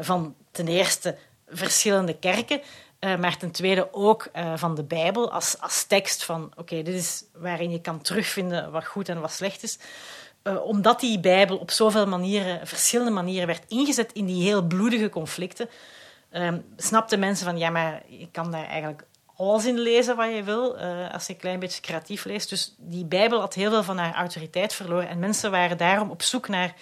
[0.00, 1.16] van ten eerste
[1.48, 2.60] verschillende kerken,
[3.04, 7.24] uh, maar ten tweede ook van de Bijbel als, als tekst van oké, dit is
[7.34, 9.78] waarin je kan terugvinden wat goed en wat slecht is.
[10.64, 15.68] omdat die Bijbel op zoveel manieren, verschillende manieren werd ingezet in die heel bloedige conflicten,
[16.76, 19.04] snapten mensen van ja, maar je kan daar eigenlijk
[19.36, 20.76] alles in lezen wat je wil,
[21.12, 22.48] als je een klein beetje creatief leest.
[22.48, 25.08] Dus die Bijbel had heel veel van haar autoriteit verloren.
[25.08, 26.74] En mensen waren daarom op zoek naar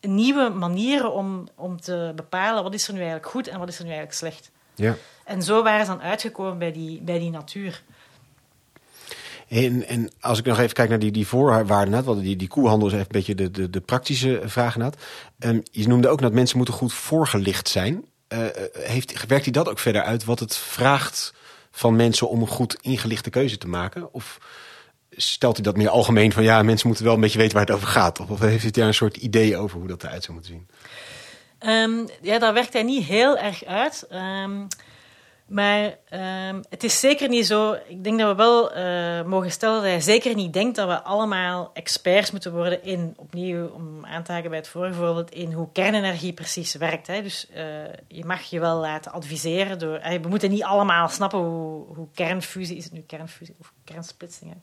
[0.00, 3.78] nieuwe manieren om, om te bepalen wat is er nu eigenlijk goed en wat is
[3.78, 4.50] er nu eigenlijk slecht.
[4.74, 4.94] Ja.
[5.28, 7.82] En zo waren ze dan uitgekomen bij die, bij die natuur.
[9.48, 12.48] En, en als ik nog even kijk naar die, die voorwaarden, had, want die, die
[12.48, 14.96] koehandel is even een beetje de, de, de praktische vragen had.
[15.38, 18.04] Um, je noemde ook dat mensen moeten goed voorgelicht zijn.
[18.28, 18.38] Uh,
[18.72, 21.34] heeft, werkt hij dat ook verder uit wat het vraagt
[21.70, 24.12] van mensen om een goed ingelichte keuze te maken?
[24.12, 24.38] Of
[25.10, 27.74] stelt u dat meer algemeen van ja, mensen moeten wel een beetje weten waar het
[27.74, 28.20] over gaat?
[28.20, 30.68] Of, heeft u daar een soort idee over hoe dat eruit zou moeten zien?
[31.70, 34.06] Um, ja, daar werkt hij niet heel erg uit.
[34.12, 34.66] Um,
[35.48, 35.84] maar
[36.50, 37.76] um, het is zeker niet zo.
[37.88, 41.02] Ik denk dat we wel uh, mogen stellen dat hij zeker niet denkt dat we
[41.02, 45.52] allemaal experts moeten worden in, opnieuw om aan te haken bij het vorige voorbeeld, in
[45.52, 47.06] hoe kernenergie precies werkt.
[47.06, 47.22] Hè.
[47.22, 47.56] Dus uh,
[48.08, 49.98] je mag je wel laten adviseren door.
[49.98, 52.84] Uh, we moeten niet allemaal snappen hoe, hoe kernfusie is.
[52.84, 54.50] Het nu kernfusie of kernsplitsing?
[54.50, 54.56] Hè?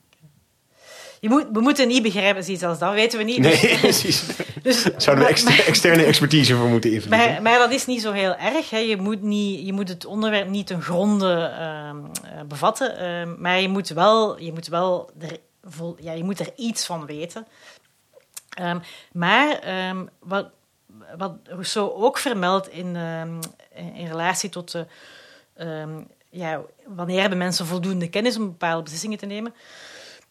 [1.20, 3.40] Je moet, we moeten niet begrijpen, zoiets als dat weten we niet.
[3.40, 4.26] Nee, precies.
[4.62, 7.32] Dus, Zouden we exter, externe expertise voor moeten invliegen.
[7.32, 8.70] Maar, maar, dat is niet zo heel erg.
[8.70, 8.78] Hè.
[8.78, 13.04] Je, moet niet, je moet het onderwerp niet ten gronde uh, bevatten.
[13.04, 16.86] Uh, maar je moet wel, je moet wel er, vol, ja, je moet er iets
[16.86, 17.48] van weten.
[18.62, 20.48] Um, maar um, wat,
[21.18, 23.40] wat Rousseau ook vermeldt in, um,
[23.96, 24.86] in relatie tot de,
[26.30, 29.54] ja, wanneer hebben mensen voldoende kennis om bepaalde beslissingen te nemen.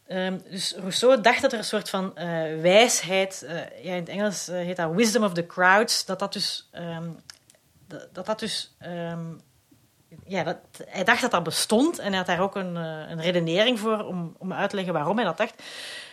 [0.08, 2.22] Um, dus Rousseau dacht dat er een soort van uh,
[2.60, 6.32] wijsheid, uh, ja, in het Engels uh, heet dat wisdom of the crowds, dat dat
[6.32, 7.20] dus, um,
[8.12, 9.40] dat, dat dus um,
[10.26, 14.04] ja, hij dacht dat dat bestond en hij had daar ook een, een redenering voor
[14.04, 15.62] om, om uit te leggen waarom hij dat dacht.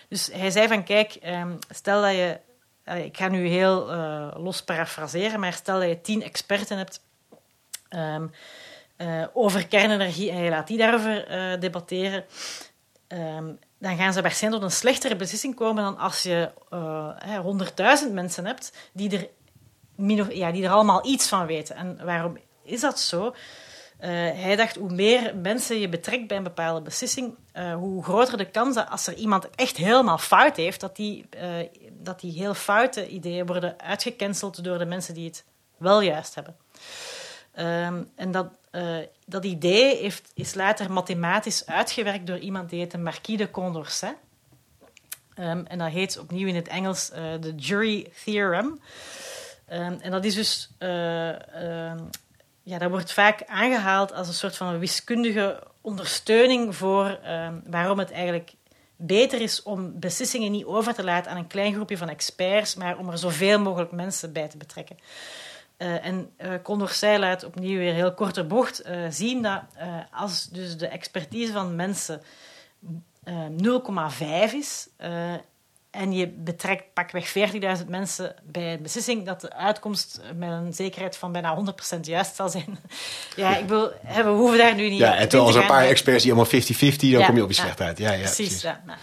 [0.09, 1.19] Dus hij zei van, kijk,
[1.69, 2.39] stel dat je,
[3.03, 3.85] ik ga nu heel
[4.37, 7.01] los parafraseren, maar stel dat je tien experten hebt
[9.33, 11.25] over kernenergie en je laat die daarover
[11.59, 12.25] debatteren,
[13.81, 18.45] dan gaan ze waarschijnlijk tot een slechtere beslissing komen dan als je uh, 100.000 mensen
[18.45, 19.29] hebt die
[19.97, 21.75] er, ja, die er allemaal iets van weten.
[21.75, 23.25] En waarom is dat zo?
[23.25, 23.33] Uh,
[24.17, 28.49] hij dacht, hoe meer mensen je betrekt bij een bepaalde beslissing, uh, hoe groter de
[28.49, 31.29] kans dat als er iemand echt helemaal fout heeft, dat die,
[31.91, 35.45] dat die heel foute ideeën worden uitgecanceld door de mensen die het
[35.77, 36.55] wel juist hebben.
[37.59, 42.97] Um, en dat, uh, dat idee heeft, is later mathematisch uitgewerkt door iemand die heet
[42.97, 44.15] Marquis de Condorcet.
[45.35, 48.81] Um, en dat heet opnieuw in het Engels uh, de Jury Theorem.
[49.71, 50.69] Um, en dat is dus...
[50.79, 51.99] Uh,
[52.63, 57.19] ja, dat wordt vaak aangehaald als een soort van wiskundige ondersteuning voor
[57.65, 58.53] waarom het eigenlijk
[58.95, 62.97] beter is om beslissingen niet over te laten aan een klein groepje van experts, maar
[62.97, 64.97] om er zoveel mogelijk mensen bij te betrekken.
[65.81, 69.61] Uh, en uh, Condorcet laat opnieuw weer heel korte bocht uh, zien dat
[70.11, 72.21] als dus de expertise van mensen
[73.27, 74.87] 0,5 is
[75.91, 77.33] en je betrekt pakweg
[77.81, 81.57] 40.000 mensen bij een beslissing, dat de uitkomst met een zekerheid van bijna
[81.95, 82.79] 100% juist zal zijn.
[83.35, 86.23] ja, ik wil, we hoeven daar nu niet Ja, en terwijl als een paar experts
[86.23, 87.97] die allemaal 50-50, dan ja, kom je op je slecht uit.
[87.97, 88.35] Ja, ja, precies.
[88.35, 88.61] precies.
[88.61, 88.99] Ja, nou,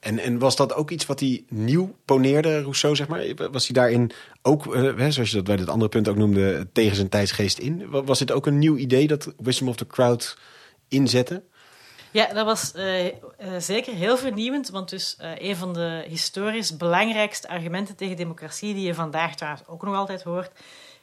[0.00, 3.50] en, en was dat ook iets wat hij nieuw poneerde, Rousseau, zeg maar?
[3.50, 4.10] Was hij daarin
[4.42, 7.90] ook, uh, zoals je dat bij het andere punt ook noemde, tegen zijn tijdsgeest in?
[7.90, 10.38] Was dit ook een nieuw idee dat Wisdom of the Crowd
[10.88, 11.42] inzette?
[12.10, 13.12] Ja, dat was uh, uh,
[13.58, 18.94] zeker heel vernieuwend, want dus een van de historisch belangrijkste argumenten tegen democratie die je
[18.94, 20.50] vandaag trouwens ook nog altijd hoort,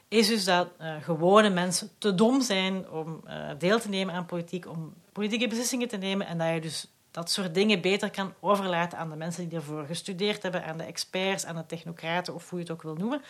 [0.07, 0.67] is dus dat
[1.01, 3.23] gewone mensen te dom zijn om
[3.57, 7.31] deel te nemen aan politiek, om politieke beslissingen te nemen en dat je dus dat
[7.31, 11.45] soort dingen beter kan overlaten aan de mensen die ervoor gestudeerd hebben, aan de experts,
[11.45, 13.21] aan de technocraten of hoe je het ook wil noemen.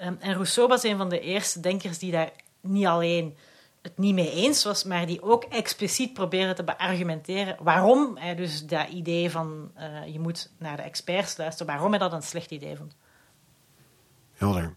[0.00, 3.36] Um, en Rousseau was een van de eerste denkers die daar niet alleen
[3.82, 8.66] het niet mee eens was, maar die ook expliciet probeerde te beargumenteren waarom hij dus
[8.66, 12.50] dat idee van uh, je moet naar de experts luisteren, waarom hij dat een slecht
[12.50, 12.96] idee vond.
[14.32, 14.74] Helder.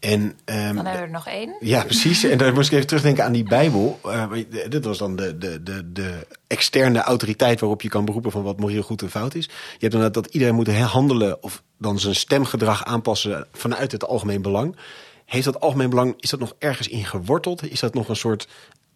[0.00, 1.56] En, um, dan hebben we er nog één.
[1.60, 2.24] Ja, precies.
[2.24, 4.00] En dan moest ik even terugdenken aan die Bijbel.
[4.06, 4.32] Uh,
[4.68, 8.60] dit was dan de, de, de, de externe autoriteit waarop je kan beroepen van wat
[8.60, 9.44] moreel goed en fout is.
[9.44, 14.42] Je hebt dan dat iedereen moet handelen of dan zijn stemgedrag aanpassen vanuit het algemeen
[14.42, 14.76] belang.
[15.24, 17.70] Heeft dat algemeen belang, is dat nog ergens in geworteld?
[17.70, 18.48] Is dat nog een soort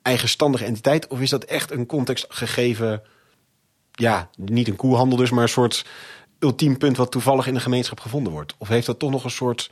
[0.02, 1.06] eigenstandige entiteit?
[1.06, 3.02] Of is dat echt een context gegeven,
[3.92, 5.84] ja, niet een koehandel dus, maar een soort
[6.38, 8.54] ultiem punt wat toevallig in de gemeenschap gevonden wordt?
[8.58, 9.70] Of heeft dat toch nog een soort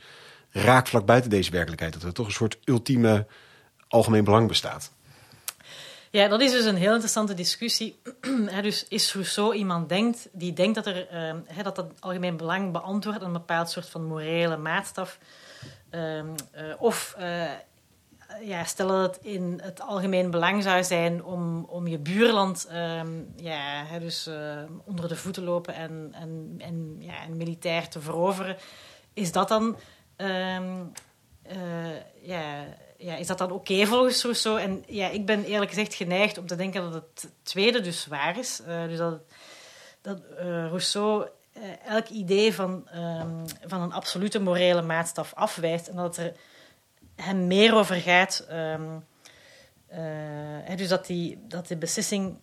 [0.53, 1.93] raakvlak buiten deze werkelijkheid?
[1.93, 3.25] Dat er toch een soort ultieme
[3.87, 4.91] algemeen belang bestaat?
[6.09, 7.99] Ja, dat is dus een heel interessante discussie.
[8.61, 11.07] dus is Rousseau iemand denkt, die denkt dat, er,
[11.57, 15.17] uh, dat dat algemeen belang beantwoordt een bepaald soort van morele maatstaf
[15.93, 17.51] Ehm, eh, of uh,
[18.41, 23.07] ja, stel dat het in het algemeen belang zou zijn om, om je buurland ehm,
[23.35, 28.57] ja, dus, uh, onder de voeten lopen en, en, en, ja, en militair te veroveren.
[29.13, 29.75] Is dat dan,
[30.23, 30.91] um,
[32.21, 32.65] ja,
[32.97, 34.59] ja, is dat dan oké volgens Rousseau?
[34.59, 38.37] En ja, ik ben eerlijk gezegd geneigd om te denken dat het tweede dus waar
[38.37, 38.61] is.
[38.87, 39.21] dus dat,
[40.01, 46.15] dat Rousseau uh, elk idee van, um, van een absolute morele maatstaf afwijst en dat
[46.15, 46.33] het er
[47.15, 48.47] hem meer over gaat.
[48.51, 48.75] Uh,
[50.75, 52.37] dus dat die, dat die beslissing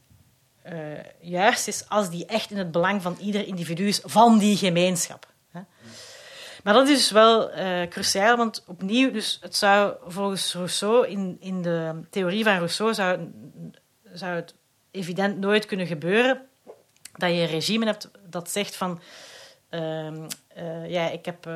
[1.20, 5.29] juist is als die echt in het belang van ieder individu is van die gemeenschap.
[6.62, 7.50] Maar dat is dus wel
[7.88, 14.34] cruciaal, want opnieuw, dus het zou volgens Rousseau, in, in de theorie van Rousseau, zou,
[14.34, 14.54] het
[14.90, 16.46] evident nooit kunnen gebeuren
[17.12, 19.00] dat je een regime hebt dat zegt van...
[19.70, 20.06] Uh,
[20.58, 21.48] uh, ja, ik heb...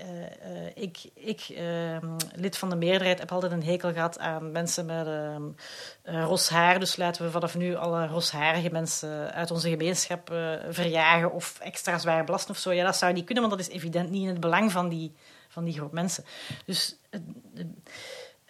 [0.00, 4.86] Uh, ik, ik ehm, lid van de meerderheid, heb altijd een hekel gehad aan mensen
[4.86, 6.78] met ehm, ros haar.
[6.78, 10.34] Dus laten we vanaf nu alle rosharige mensen uit onze gemeenschap
[10.68, 12.72] verjagen of extra zwaar belasten of zo.
[12.72, 15.14] Ja, dat zou niet kunnen, want dat is evident niet in het belang van die,
[15.48, 16.24] van die groep mensen.
[16.64, 16.96] Dus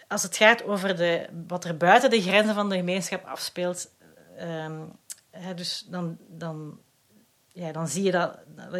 [0.07, 3.89] als het gaat over de, wat er buiten de grenzen van de gemeenschap afspeelt,
[4.41, 4.99] um,
[5.31, 6.79] Hè, dus dan, dan,
[7.53, 8.37] ja, dan zie je dat,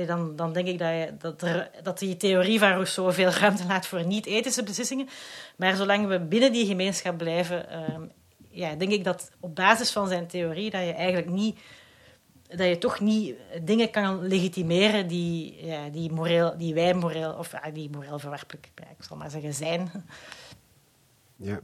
[0.07, 3.65] dan, dan denk ik dat, je, dat, er, dat die theorie van Rousseau veel ruimte
[3.65, 5.09] laat voor niet-ethische beslissingen.
[5.55, 8.11] Maar zolang we binnen die gemeenschap blijven, um,
[8.49, 11.59] ja, denk ik dat op basis van zijn theorie dat je eigenlijk niet
[12.57, 17.51] dat je toch niet dingen kan legitimeren die, ja, die, moreel, die wij moreel, of
[17.51, 19.91] ja, die moreel verwerpelijk, ik zal maar zeggen, zijn.
[21.35, 21.59] Ja.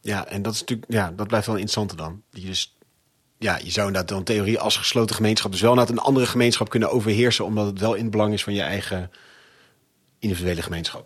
[0.00, 2.22] ja, en dat is natuurlijk, ja, dat blijft wel interessant dan.
[2.30, 2.76] Die dus
[3.42, 6.68] ja, je zou inderdaad dan theorie als gesloten gemeenschap dus wel naar een andere gemeenschap
[6.68, 9.10] kunnen overheersen, omdat het wel in het belang is van je eigen
[10.18, 11.04] individuele gemeenschap.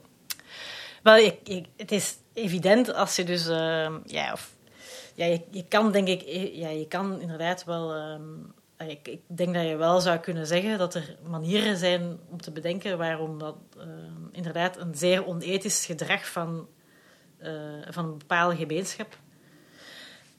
[1.03, 4.55] Wel, ik, het is evident als je dus, uh, ja, of,
[5.15, 6.23] ja je, kan denk ik,
[6.53, 10.79] ja, je kan inderdaad wel, uh, ik, ik, denk dat je wel zou kunnen zeggen
[10.79, 13.85] dat er manieren zijn om te bedenken waarom dat uh,
[14.33, 16.69] inderdaad een zeer onethisch gedrag van,
[17.39, 17.53] eh,
[17.89, 19.19] van een bepaalde gemeenschap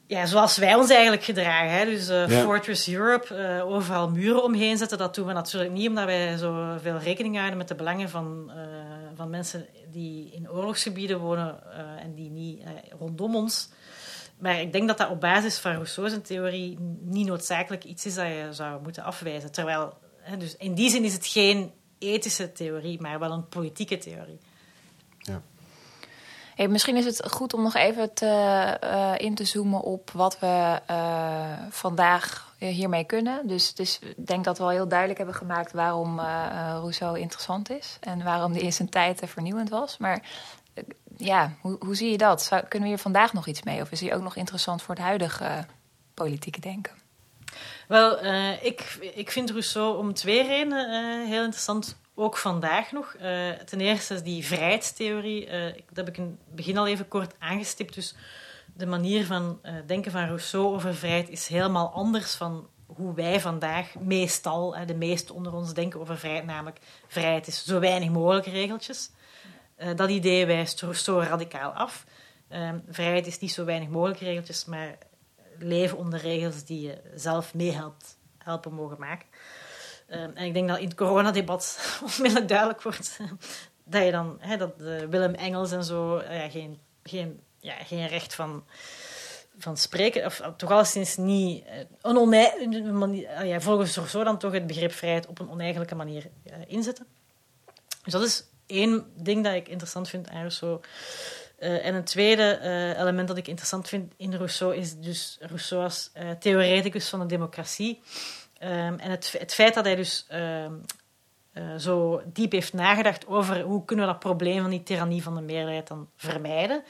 [0.08, 1.78] ja, zoals wij ons eigenlijk gedragen.
[1.78, 1.86] Hè?
[1.86, 4.97] Dus uh, Fortress Europe, uh, overal muren omheen zetten.
[4.97, 8.62] Dat doen we natuurlijk niet omdat wij zoveel rekening houden met de belangen van, uh,
[9.16, 11.60] van mensen die in oorlogsgebieden wonen
[11.99, 12.64] en die niet
[12.99, 13.70] rondom ons.
[14.39, 18.26] Maar ik denk dat dat op basis van Rousseau's theorie niet noodzakelijk iets is dat
[18.26, 19.51] je zou moeten afwijzen.
[19.51, 23.97] Terwijl, hè, dus in die zin is het geen ethische theorie, maar wel een politieke
[23.97, 24.39] theorie.
[26.58, 28.26] Hey, misschien is het goed om nog even te,
[28.84, 33.47] uh, in te zoomen op wat we uh, vandaag hiermee kunnen.
[33.47, 36.26] Dus, dus ik denk dat we al heel duidelijk hebben gemaakt waarom uh,
[36.80, 37.97] Rousseau interessant is.
[37.99, 39.97] En waarom die in zijn tijd vernieuwend was.
[39.97, 40.22] Maar
[41.18, 42.43] ja, hoe, hoe zie je dat?
[42.43, 43.82] Zou, kunnen we hier vandaag nog iets mee?
[43.82, 45.66] Of is hij ook nog interessant voor het huidige
[46.14, 46.93] politieke denken?
[47.88, 48.26] Wel,
[48.62, 53.15] ik, ik vind Rousseau om twee redenen heel interessant ook vandaag nog.
[53.15, 55.47] Uh, ten eerste is die vrijheidstheorie.
[55.47, 57.93] Uh, dat heb ik in het begin al even kort aangestipt.
[57.93, 58.15] Dus
[58.74, 63.39] de manier van uh, denken van Rousseau over vrijheid is helemaal anders van hoe wij
[63.39, 66.45] vandaag meestal, de meesten onder ons, denken over vrijheid.
[66.45, 69.11] Namelijk, vrijheid is zo weinig mogelijk regeltjes.
[69.95, 72.05] dat idee wijst Rousseau radicaal af.
[72.89, 74.97] vrijheid is niet zo weinig mogelijk regeltjes, maar
[75.59, 79.28] leven onder regels die je zelf meehelpt helpen mogen maken.
[80.10, 81.80] Um, en ik denk dat in het coronadebat
[82.16, 83.20] onmiddellijk duidelijk wordt
[83.84, 87.74] dat je dan, hè, dat uh, Willem Engels en zo uh, ja, geen, geen, ja,
[87.74, 88.64] geen recht van,
[89.58, 91.66] van spreken, of toch alleszins niet
[92.01, 96.30] een manier, ja, volgens zo dan toch het begrip vrijheid op een oneigenlijke manier
[96.68, 97.05] inzetten.
[98.03, 100.82] Dus dat is één ding dat ik interessant vind aan Rousseau.
[101.58, 102.60] En een tweede
[102.97, 108.01] element dat ik interessant vind in Rousseau is dus Rousseau als theoreticus van de democratie.
[108.64, 110.74] Um, en het, het, feit dat hij dus ehm,
[111.78, 115.41] zo diep heeft nagedacht over hoe kunnen we dat probleem van die tirannie van de
[115.41, 116.84] meerderheid dan vermijden.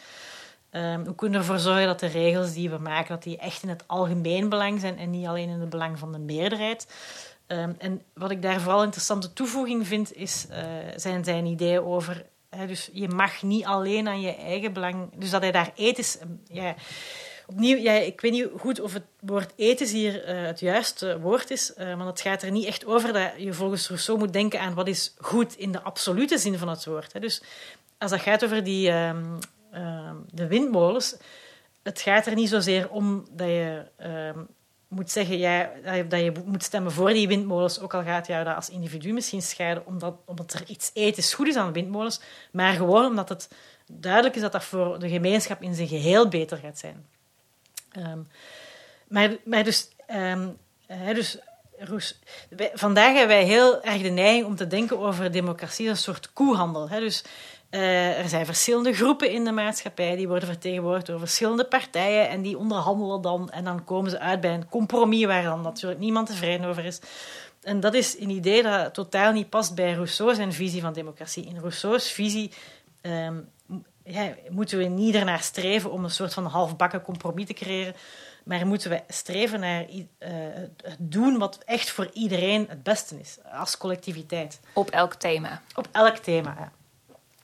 [0.72, 3.63] Um, hoe kunnen we ervoor zorgen dat de regels die we maken, dat die echt
[3.63, 6.88] in het algemeen belang zijn en niet alleen in het belang van de meerderheid.
[7.47, 10.57] En wat ik daar vooral interessante toevoeging vind, is, uh,
[10.95, 12.26] zijn zijn ideeën over...
[12.68, 15.09] Dus je mag niet alleen aan je eigen belang...
[15.15, 16.18] Dus dat hij daar ethisch...
[16.47, 16.76] Ja,
[17.48, 21.52] opnieuw, ja, ik weet niet goed of het woord ethisch hier uh, het juiste woord
[21.52, 24.60] is, uh, maar het gaat er niet echt over dat je volgens Rousseau moet denken
[24.60, 27.14] aan wat is goed in de absolute zin van het woord.
[27.14, 27.20] Hè.
[27.20, 27.41] Dus
[27.98, 29.39] als dat gaat over die, um,
[30.32, 31.16] de windmolens,
[31.84, 33.84] het gaat er niet zozeer om dat je
[34.88, 35.70] moet zeggen ja,
[36.08, 39.41] dat je moet stemmen voor die windmolens, ook al gaat jou dat als individu misschien
[39.41, 42.20] scheiden, omdat, omdat er iets ethisch goed is aan windmolens,
[42.52, 43.50] maar gewoon omdat het
[43.91, 47.06] duidelijk is dat dat voor de gemeenschap in zijn geheel beter gaat zijn.
[47.98, 48.28] Um,
[49.08, 51.38] maar, maar dus, um, hè, dus
[52.74, 56.34] vandaag hebben wij heel erg de neiging om te denken over democratie als een soort
[56.34, 56.89] koehandel.
[56.89, 57.00] Hè?
[57.00, 57.24] Dus
[57.72, 62.41] uh, er zijn verschillende groepen in de maatschappij, die worden vertegenwoordigd door verschillende partijen en
[62.41, 66.28] die onderhandelen dan en dan komen ze uit bij een compromis waar dan natuurlijk niemand
[66.28, 67.00] tevreden over is.
[67.62, 71.45] En dat is een idee dat totaal niet past bij Rousseau zijn visie van democratie.
[71.45, 72.52] In Rousseau's visie
[73.02, 73.50] um,
[74.08, 77.95] ja, moeten we niet ernaar streven om een soort van halfbakken compromis te creëren,
[78.43, 79.99] maar moeten we streven naar uh,
[80.84, 84.60] het doen wat echt voor iedereen het beste is, als collectiviteit.
[84.74, 85.62] Op elk thema.
[85.76, 86.72] Op elk thema, ja.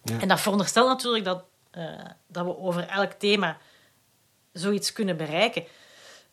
[0.03, 0.19] Ja.
[0.19, 1.43] En dat veronderstelt natuurlijk dat,
[1.77, 3.57] uh, dat we over elk thema
[4.53, 5.63] zoiets kunnen bereiken.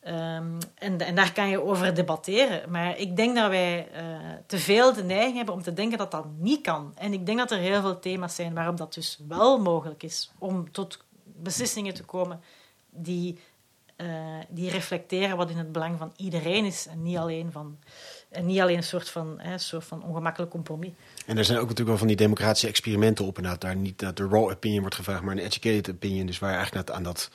[0.09, 2.70] Um, en, en, daar kan je over debatteren.
[2.70, 4.03] Maar ik denk dat wij uh,
[4.46, 6.92] te veel de neiging hebben om te denken dat dat niet kan.
[6.94, 10.30] En ik denk dat er heel veel thema's zijn waarop dat dus wel mogelijk is
[10.38, 12.40] om tot beslissingen te komen
[12.90, 13.38] die,
[13.96, 14.07] uh,
[14.48, 17.78] die reflecteren wat in het belang van iedereen is en niet alleen van
[18.30, 20.90] en niet alleen een soort van, hè, soort van ongemakkelijk compromis.
[21.26, 23.38] En er zijn ook natuurlijk wel van die democratische experimenten op.
[23.38, 26.26] En daar niet de raw opinion wordt gevraagd, maar een educated opinion.
[26.26, 27.30] Dus waar eigenlijk aan dat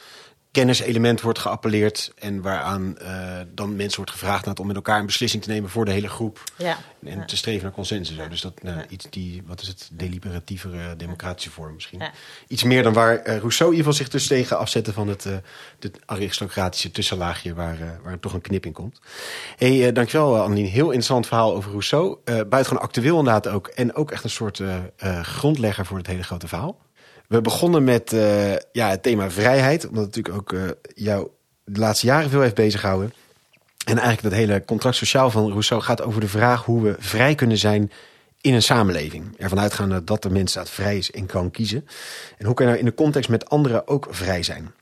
[0.56, 3.10] kenniselement wordt geappelleerd en waaraan uh,
[3.54, 6.44] dan mensen wordt gevraagd om met elkaar een beslissing te nemen voor de hele groep.
[6.58, 6.78] Ja.
[7.04, 7.26] En ja.
[7.26, 8.18] te streven naar consensus.
[8.30, 12.02] Dus dat nou, iets die, wat is het, deliberatievere democratische vorm misschien.
[12.48, 15.26] Iets meer dan waar uh, Rousseau in ieder geval zich dus tegen afzette van het,
[15.26, 15.34] uh,
[15.80, 19.00] het aristocratische tussenlaagje waar, waar toch een knip in komt.
[19.58, 20.66] hey, dankjewel Annelien.
[20.66, 22.18] Heel interessant verhaal over Rousseau.
[22.26, 23.68] buitengewoon actueel inderdaad ook.
[23.68, 24.62] En ook echt een soort
[25.22, 26.85] grondlegger voor het hele grote verhaal.
[27.28, 31.28] We begonnen met uh, ja, het thema vrijheid, omdat het natuurlijk ook uh, jou
[31.64, 33.14] de laatste jaren veel heeft bezighouden.
[33.86, 37.36] En eigenlijk dat hele contract sociaal van Rousseau gaat over de vraag hoe we vrij
[37.36, 37.92] kunnen zijn
[38.42, 39.38] in een samenleving.
[39.38, 41.88] Ervan uitgaande dat de mens staat vrij is en kan kiezen.
[42.38, 44.74] En hoe kan je nou in de context met anderen ook vrij zijn?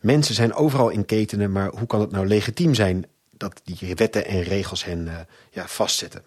[0.00, 4.26] Mensen zijn overal in ketenen, maar hoe kan het nou legitiem zijn dat die wetten
[4.26, 5.12] en regels hen uh,
[5.50, 6.22] ja, vastzetten?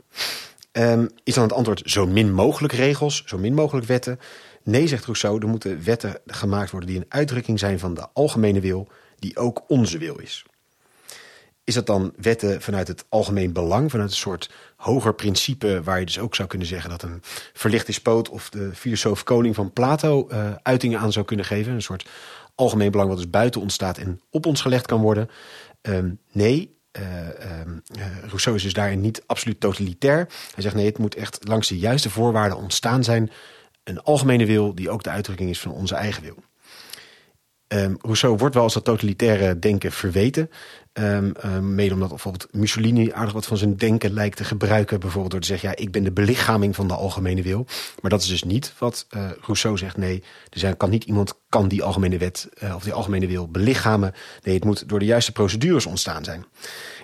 [0.71, 4.19] Um, is dan het antwoord zo min mogelijk regels, zo min mogelijk wetten?
[4.65, 8.59] Nee, zegt Rousseau, er moeten wetten gemaakt worden die een uitdrukking zijn van de algemene
[8.59, 8.87] wil,
[9.19, 10.45] die ook onze wil is.
[11.63, 16.05] Is dat dan wetten vanuit het algemeen belang, vanuit een soort hoger principe, waar je
[16.05, 17.21] dus ook zou kunnen zeggen dat een
[17.53, 21.73] verlicht despoot of de filosoof koning van Plato uh, uitingen aan zou kunnen geven?
[21.73, 22.09] Een soort
[22.55, 25.29] algemeen belang wat dus buiten ons staat en op ons gelegd kan worden?
[25.81, 27.03] Um, nee, uh,
[28.27, 30.27] Rousseau is dus daarin niet absoluut totalitair.
[30.53, 33.31] Hij zegt nee, het moet echt langs de juiste voorwaarden ontstaan zijn
[33.85, 36.43] een algemene wil die ook de uitdrukking is van onze eigen wil.
[37.67, 40.49] Um, Rousseau wordt wel als dat totalitaire denken verweten.
[40.93, 44.99] Um, um, mede omdat bijvoorbeeld Mussolini aardig wat van zijn denken lijkt te gebruiken.
[44.99, 47.65] Bijvoorbeeld door te zeggen, ja, ik ben de belichaming van de algemene wil.
[48.01, 49.97] Maar dat is dus niet wat uh, Rousseau zegt.
[49.97, 54.13] Nee, er kan niet iemand kan die algemene wet uh, of die algemene wil belichamen.
[54.43, 56.45] Nee, het moet door de juiste procedures ontstaan zijn.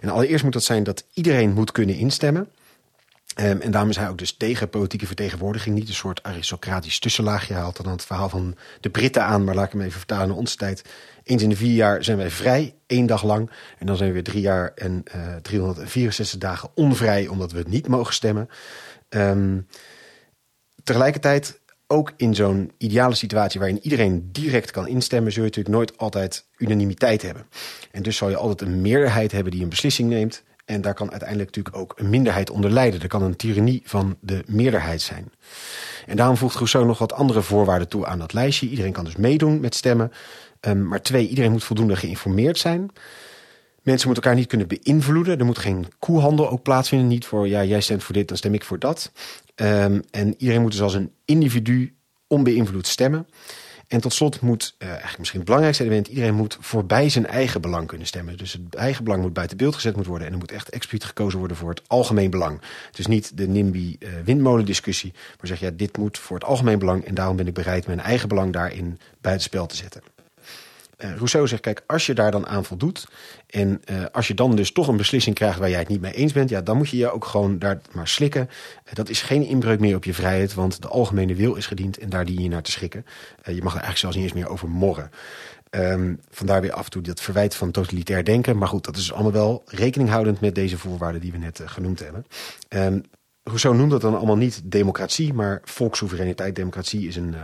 [0.01, 2.49] En allereerst moet dat zijn dat iedereen moet kunnen instemmen.
[3.41, 5.75] Um, en daarom is hij ook dus tegen politieke vertegenwoordiging.
[5.75, 7.53] Niet een soort aristocratisch tussenlaagje.
[7.53, 9.43] Haalt dan het verhaal van de Britten aan.
[9.43, 10.83] Maar laat ik hem even vertalen naar onze tijd.
[11.23, 13.49] Eens in de vier jaar zijn wij vrij, één dag lang.
[13.79, 17.27] En dan zijn we weer drie jaar en uh, 364 dagen onvrij.
[17.27, 18.49] Omdat we niet mogen stemmen.
[19.09, 19.67] Um,
[20.83, 25.97] tegelijkertijd, ook in zo'n ideale situatie waarin iedereen direct kan instemmen, zul je natuurlijk nooit
[25.97, 27.45] altijd unanimiteit hebben.
[27.91, 30.43] En dus zal je altijd een meerderheid hebben die een beslissing neemt.
[30.71, 33.01] En daar kan uiteindelijk natuurlijk ook een minderheid onder lijden.
[33.01, 35.31] Er kan een tirannie van de meerderheid zijn.
[36.05, 38.69] En daarom voegt Rousseau nog wat andere voorwaarden toe aan dat lijstje.
[38.69, 40.11] Iedereen kan dus meedoen met stemmen.
[40.61, 42.89] Um, maar twee, iedereen moet voldoende geïnformeerd zijn.
[43.81, 45.39] Mensen moeten elkaar niet kunnen beïnvloeden.
[45.39, 47.07] Er moet geen koehandel ook plaatsvinden.
[47.07, 49.11] Niet voor, ja, jij stemt voor dit, dan stem ik voor dat.
[49.55, 51.95] Um, en iedereen moet dus als een individu
[52.27, 53.27] onbeïnvloed stemmen.
[53.91, 57.61] En tot slot moet, uh, eigenlijk misschien het belangrijkste element, iedereen moet voorbij zijn eigen
[57.61, 58.37] belang kunnen stemmen.
[58.37, 61.07] Dus het eigen belang moet buiten beeld gezet moet worden en er moet echt expliciet
[61.07, 62.61] gekozen worden voor het algemeen belang.
[62.91, 66.79] Dus niet de NIMBY uh, windmolen discussie, maar zeg ja, dit moet voor het algemeen
[66.79, 70.01] belang en daarom ben ik bereid mijn eigen belang daarin buitenspel te zetten.
[71.03, 73.07] Uh, Rousseau zegt, kijk, als je daar dan aan voldoet
[73.47, 76.13] en uh, als je dan dus toch een beslissing krijgt waar jij het niet mee
[76.13, 78.49] eens bent, ja, dan moet je je ook gewoon daar maar slikken.
[78.85, 81.97] Uh, dat is geen inbreuk meer op je vrijheid, want de algemene wil is gediend
[81.97, 83.05] en daar dien je naar te schikken.
[83.43, 85.09] je mag er eigenlijk zelfs niet eens meer over morren.
[85.75, 88.57] Um, vandaar weer af en toe dat verwijt van totalitair denken.
[88.57, 91.99] Maar goed, dat is allemaal wel rekening houdend met deze voorwaarden die we net genoemd
[91.99, 92.25] hebben.
[92.69, 93.03] Um,
[93.43, 96.55] Rousseau noemt dat dan allemaal niet democratie, maar volkssoevereiniteit.
[96.55, 97.41] Democratie is een, uh,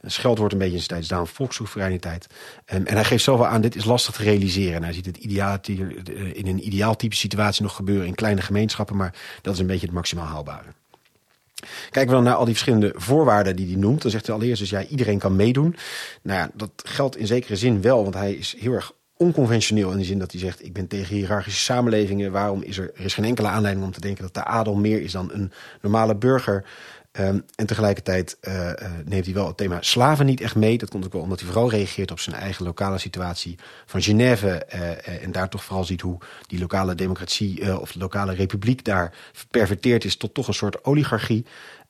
[0.00, 2.26] een scheldwoord een beetje in zijn tijd, volkssoevereiniteit.
[2.74, 4.74] Um, en hij geeft zelf aan, dit is lastig te realiseren.
[4.74, 5.58] En hij ziet het ideaal,
[6.32, 9.94] in een ideaaltype situatie nog gebeuren in kleine gemeenschappen, maar dat is een beetje het
[9.94, 10.68] maximaal haalbare.
[11.90, 14.60] Kijken we dan naar al die verschillende voorwaarden die hij noemt, dan zegt hij allereerst
[14.60, 15.76] dus ja, iedereen kan meedoen.
[16.22, 19.98] Nou ja, dat geldt in zekere zin wel, want hij is heel erg onconventioneel in
[19.98, 22.32] de zin dat hij zegt: Ik ben tegen hiërarchische samenlevingen.
[22.32, 25.12] Waarom is er, is geen enkele aanleiding om te denken dat de adel meer is
[25.12, 26.64] dan een normale burger?
[27.12, 28.70] Um, en tegelijkertijd uh,
[29.04, 30.78] neemt hij wel het thema slaven niet echt mee.
[30.78, 34.66] Dat komt ook wel omdat hij vooral reageert op zijn eigen lokale situatie van Genève.
[34.74, 39.14] Uh, en daar toch vooral ziet hoe die lokale democratie of de lokale republiek daar
[39.50, 41.46] perverteerd is tot toch een soort oligarchie.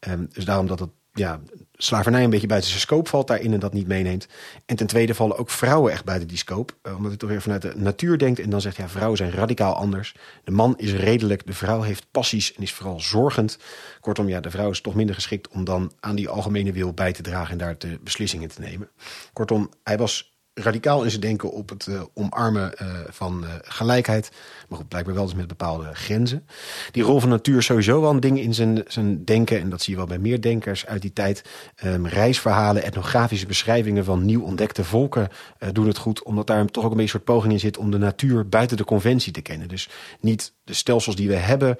[0.08, 1.40] Um, dus daarom dat het ja,
[1.80, 4.28] slavernij een beetje buiten zijn scope valt daarin en dat niet meeneemt.
[4.66, 6.72] En ten tweede vallen ook vrouwen echt buiten die scope.
[6.82, 9.30] Uh, omdat hij toch weer vanuit de natuur denkt en dan zegt ja, vrouwen zijn
[9.30, 10.14] radicaal anders.
[10.44, 13.58] De man is redelijk, de vrouw heeft passies en is vooral zorgend.
[14.00, 17.12] Kortom, ja, de vrouw is toch minder geschikt om dan aan die algemene wil bij
[17.12, 18.88] te dragen en daar de beslissingen te nemen.
[19.32, 24.30] Kortom, hij was radicaal in zijn denken op het uh, omarmen uh, van uh, gelijkheid.
[24.68, 26.46] Maar goed, blijkbaar wel dus met bepaalde grenzen.
[26.90, 29.60] Die rol van natuur is sowieso wel een ding in zijn, zijn denken.
[29.60, 31.42] En dat zie je wel bij meer denkers uit die tijd.
[31.84, 35.28] Um, reisverhalen, etnografische beschrijvingen van nieuw ontdekte volken
[35.72, 36.22] doen het goed.
[36.22, 38.76] Omdat daar toch ook een beetje een soort poging in zit om de natuur buiten
[38.76, 39.68] de conventie te kennen.
[39.68, 39.88] Dus
[40.20, 41.76] niet de stelsels die we hebben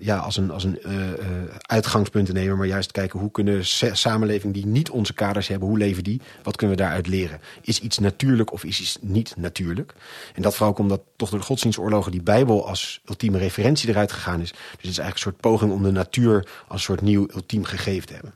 [0.00, 1.14] ja, als een, als een uh, uh,
[1.60, 2.56] uitgangspunt te nemen.
[2.56, 6.20] Maar juist kijken hoe kunnen samenlevingen die niet onze kaders hebben, hoe leven die?
[6.42, 7.40] Wat kunnen we daaruit leren?
[7.60, 9.94] Is iets natuurlijk of is iets niet natuurlijk?
[10.34, 14.12] En dat vooral ook omdat toch door de godsdienstoorlogen die Bijbel als ultieme referentie eruit
[14.12, 14.50] gegaan is.
[14.50, 17.64] Dus het is eigenlijk een soort poging om de natuur als een soort nieuw ultiem
[17.64, 18.34] gegeven te hebben.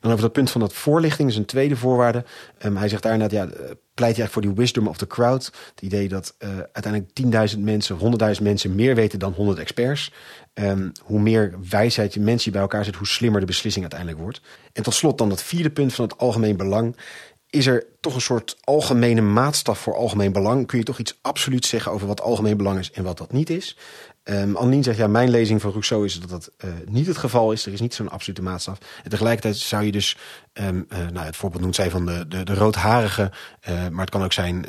[0.00, 2.24] Dan over dat punt van dat voorlichting is een tweede voorwaarde.
[2.64, 3.56] Um, hij zegt daar inderdaad, ja,
[3.94, 5.44] pleit hij eigenlijk voor die wisdom of the crowd.
[5.44, 7.98] Het idee dat uh, uiteindelijk 10.000 mensen,
[8.36, 10.12] 100.000 mensen meer weten dan 100 experts.
[10.54, 14.40] Um, hoe meer wijsheid je mensen bij elkaar zet, hoe slimmer de beslissing uiteindelijk wordt.
[14.72, 16.96] En tot slot dan dat vierde punt van het algemeen belang.
[17.50, 20.66] Is er toch een soort algemene maatstaf voor algemeen belang?
[20.66, 23.50] Kun je toch iets absoluut zeggen over wat algemeen belang is en wat dat niet
[23.50, 23.76] is?
[24.30, 27.52] Um, Annelien zegt, ja, mijn lezing van Rousseau is dat dat uh, niet het geval
[27.52, 27.66] is.
[27.66, 28.78] Er is niet zo'n absolute maatstaf.
[29.04, 30.16] En tegelijkertijd zou je dus,
[30.52, 33.30] um, uh, nou, het voorbeeld noemt zij van de, de, de roodharige,
[33.68, 34.62] uh, maar het kan ook zijn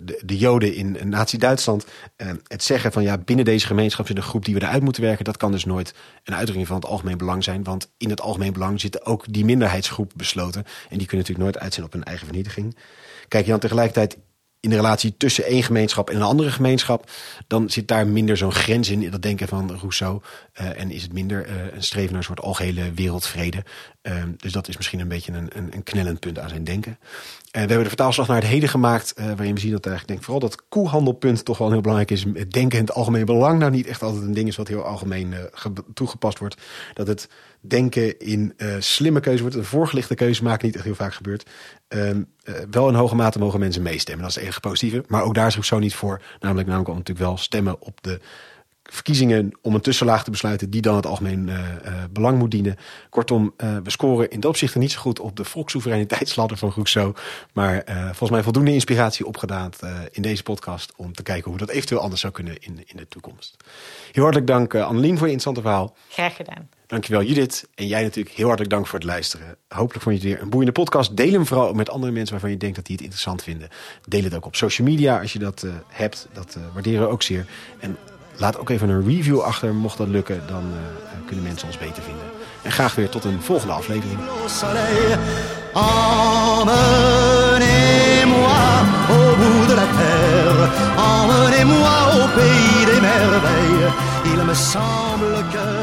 [0.00, 1.86] de, de joden in nazi-Duitsland.
[2.16, 5.02] Ehm, het zeggen van, ja, binnen deze gemeenschap zit een groep die we eruit moeten
[5.02, 5.24] werken.
[5.24, 5.94] Dat kan dus nooit
[6.24, 7.64] een uitdrukking van het algemeen belang zijn.
[7.64, 10.64] Want in het algemeen belang zitten ook die minderheidsgroep besloten.
[10.88, 12.76] En die kunnen natuurlijk nooit uit zijn op hun eigen vernietiging.
[13.28, 14.18] Kijk je dan tegelijkertijd
[14.62, 17.10] in de relatie tussen één gemeenschap en een andere gemeenschap,
[17.46, 20.20] dan zit daar minder zo'n grens in, dat denken van Rousseau.
[20.60, 23.64] Uh, en is het minder uh, een streven naar een soort algehele wereldvrede.
[24.02, 26.98] Uh, dus dat is misschien een beetje een, een, een knellend punt aan zijn denken.
[27.50, 30.40] we hebben de vertaalslag naar het heden gemaakt, waarin we zien dat eigenlijk denk, vooral
[30.40, 32.24] dat koehandelpunt toch wel heel belangrijk is.
[32.48, 35.34] Denken in het algemeen belang nou niet echt altijd een ding is wat heel algemeen
[35.94, 36.56] toegepast wordt.
[36.94, 37.28] Dat het
[37.60, 39.56] denken in slimme keuze wordt.
[39.56, 41.50] Een voorgelichte keuze maken niet echt heel vaak gebeurt.
[41.88, 42.10] Uh,
[42.70, 44.22] wel in hoge mate mogen mensen meestemmen.
[44.22, 45.04] Dat is het enige positieve.
[45.08, 46.22] Maar ook daar is zo niet voor.
[46.40, 48.20] Namelijk, namelijk om natuurlijk wel stemmen op de
[48.82, 52.76] verkiezingen om een tussenlaag te besluiten die dan het algemeen uh, uh, belang moet dienen.
[53.10, 57.14] Kortom, uh, we scoren in dat opzicht niet zo goed op de volkssoevereiniteitsladder van Rousseau.
[57.52, 59.70] Maar volgens mij voldoende inspiratie opgedaan
[60.10, 63.08] in deze podcast om te kijken hoe dat eventueel anders zou kunnen in, in de
[63.08, 63.56] toekomst.
[64.12, 65.96] Heel hartelijk dank Annelien voor je interessante verhaal.
[66.08, 66.68] Graag gedaan.
[66.86, 67.68] Dankjewel Judith.
[67.74, 69.56] En jij natuurlijk heel hartelijk dank voor het luisteren.
[69.68, 71.16] Hopelijk vond je het weer een boeiende podcast.
[71.16, 73.68] Deel hem vooral met andere mensen waarvan je denkt dat die het interessant vinden.
[74.08, 76.28] Deel het ook op social media als je dat hebt.
[76.32, 77.46] Dat waarderen we ook zeer.
[77.80, 77.96] En
[78.42, 79.74] laat ook even een review achter.
[79.74, 80.78] Mocht dat lukken, dan uh,
[81.26, 82.24] kunnen mensen ons beter vinden.
[82.62, 84.18] En graag weer tot een volgende aflevering.
[85.74, 86.82] Emmenez-moi
[89.08, 89.32] au.
[91.08, 93.92] Emmenez-moi au pays des merveilles.
[94.24, 95.81] Il me semble que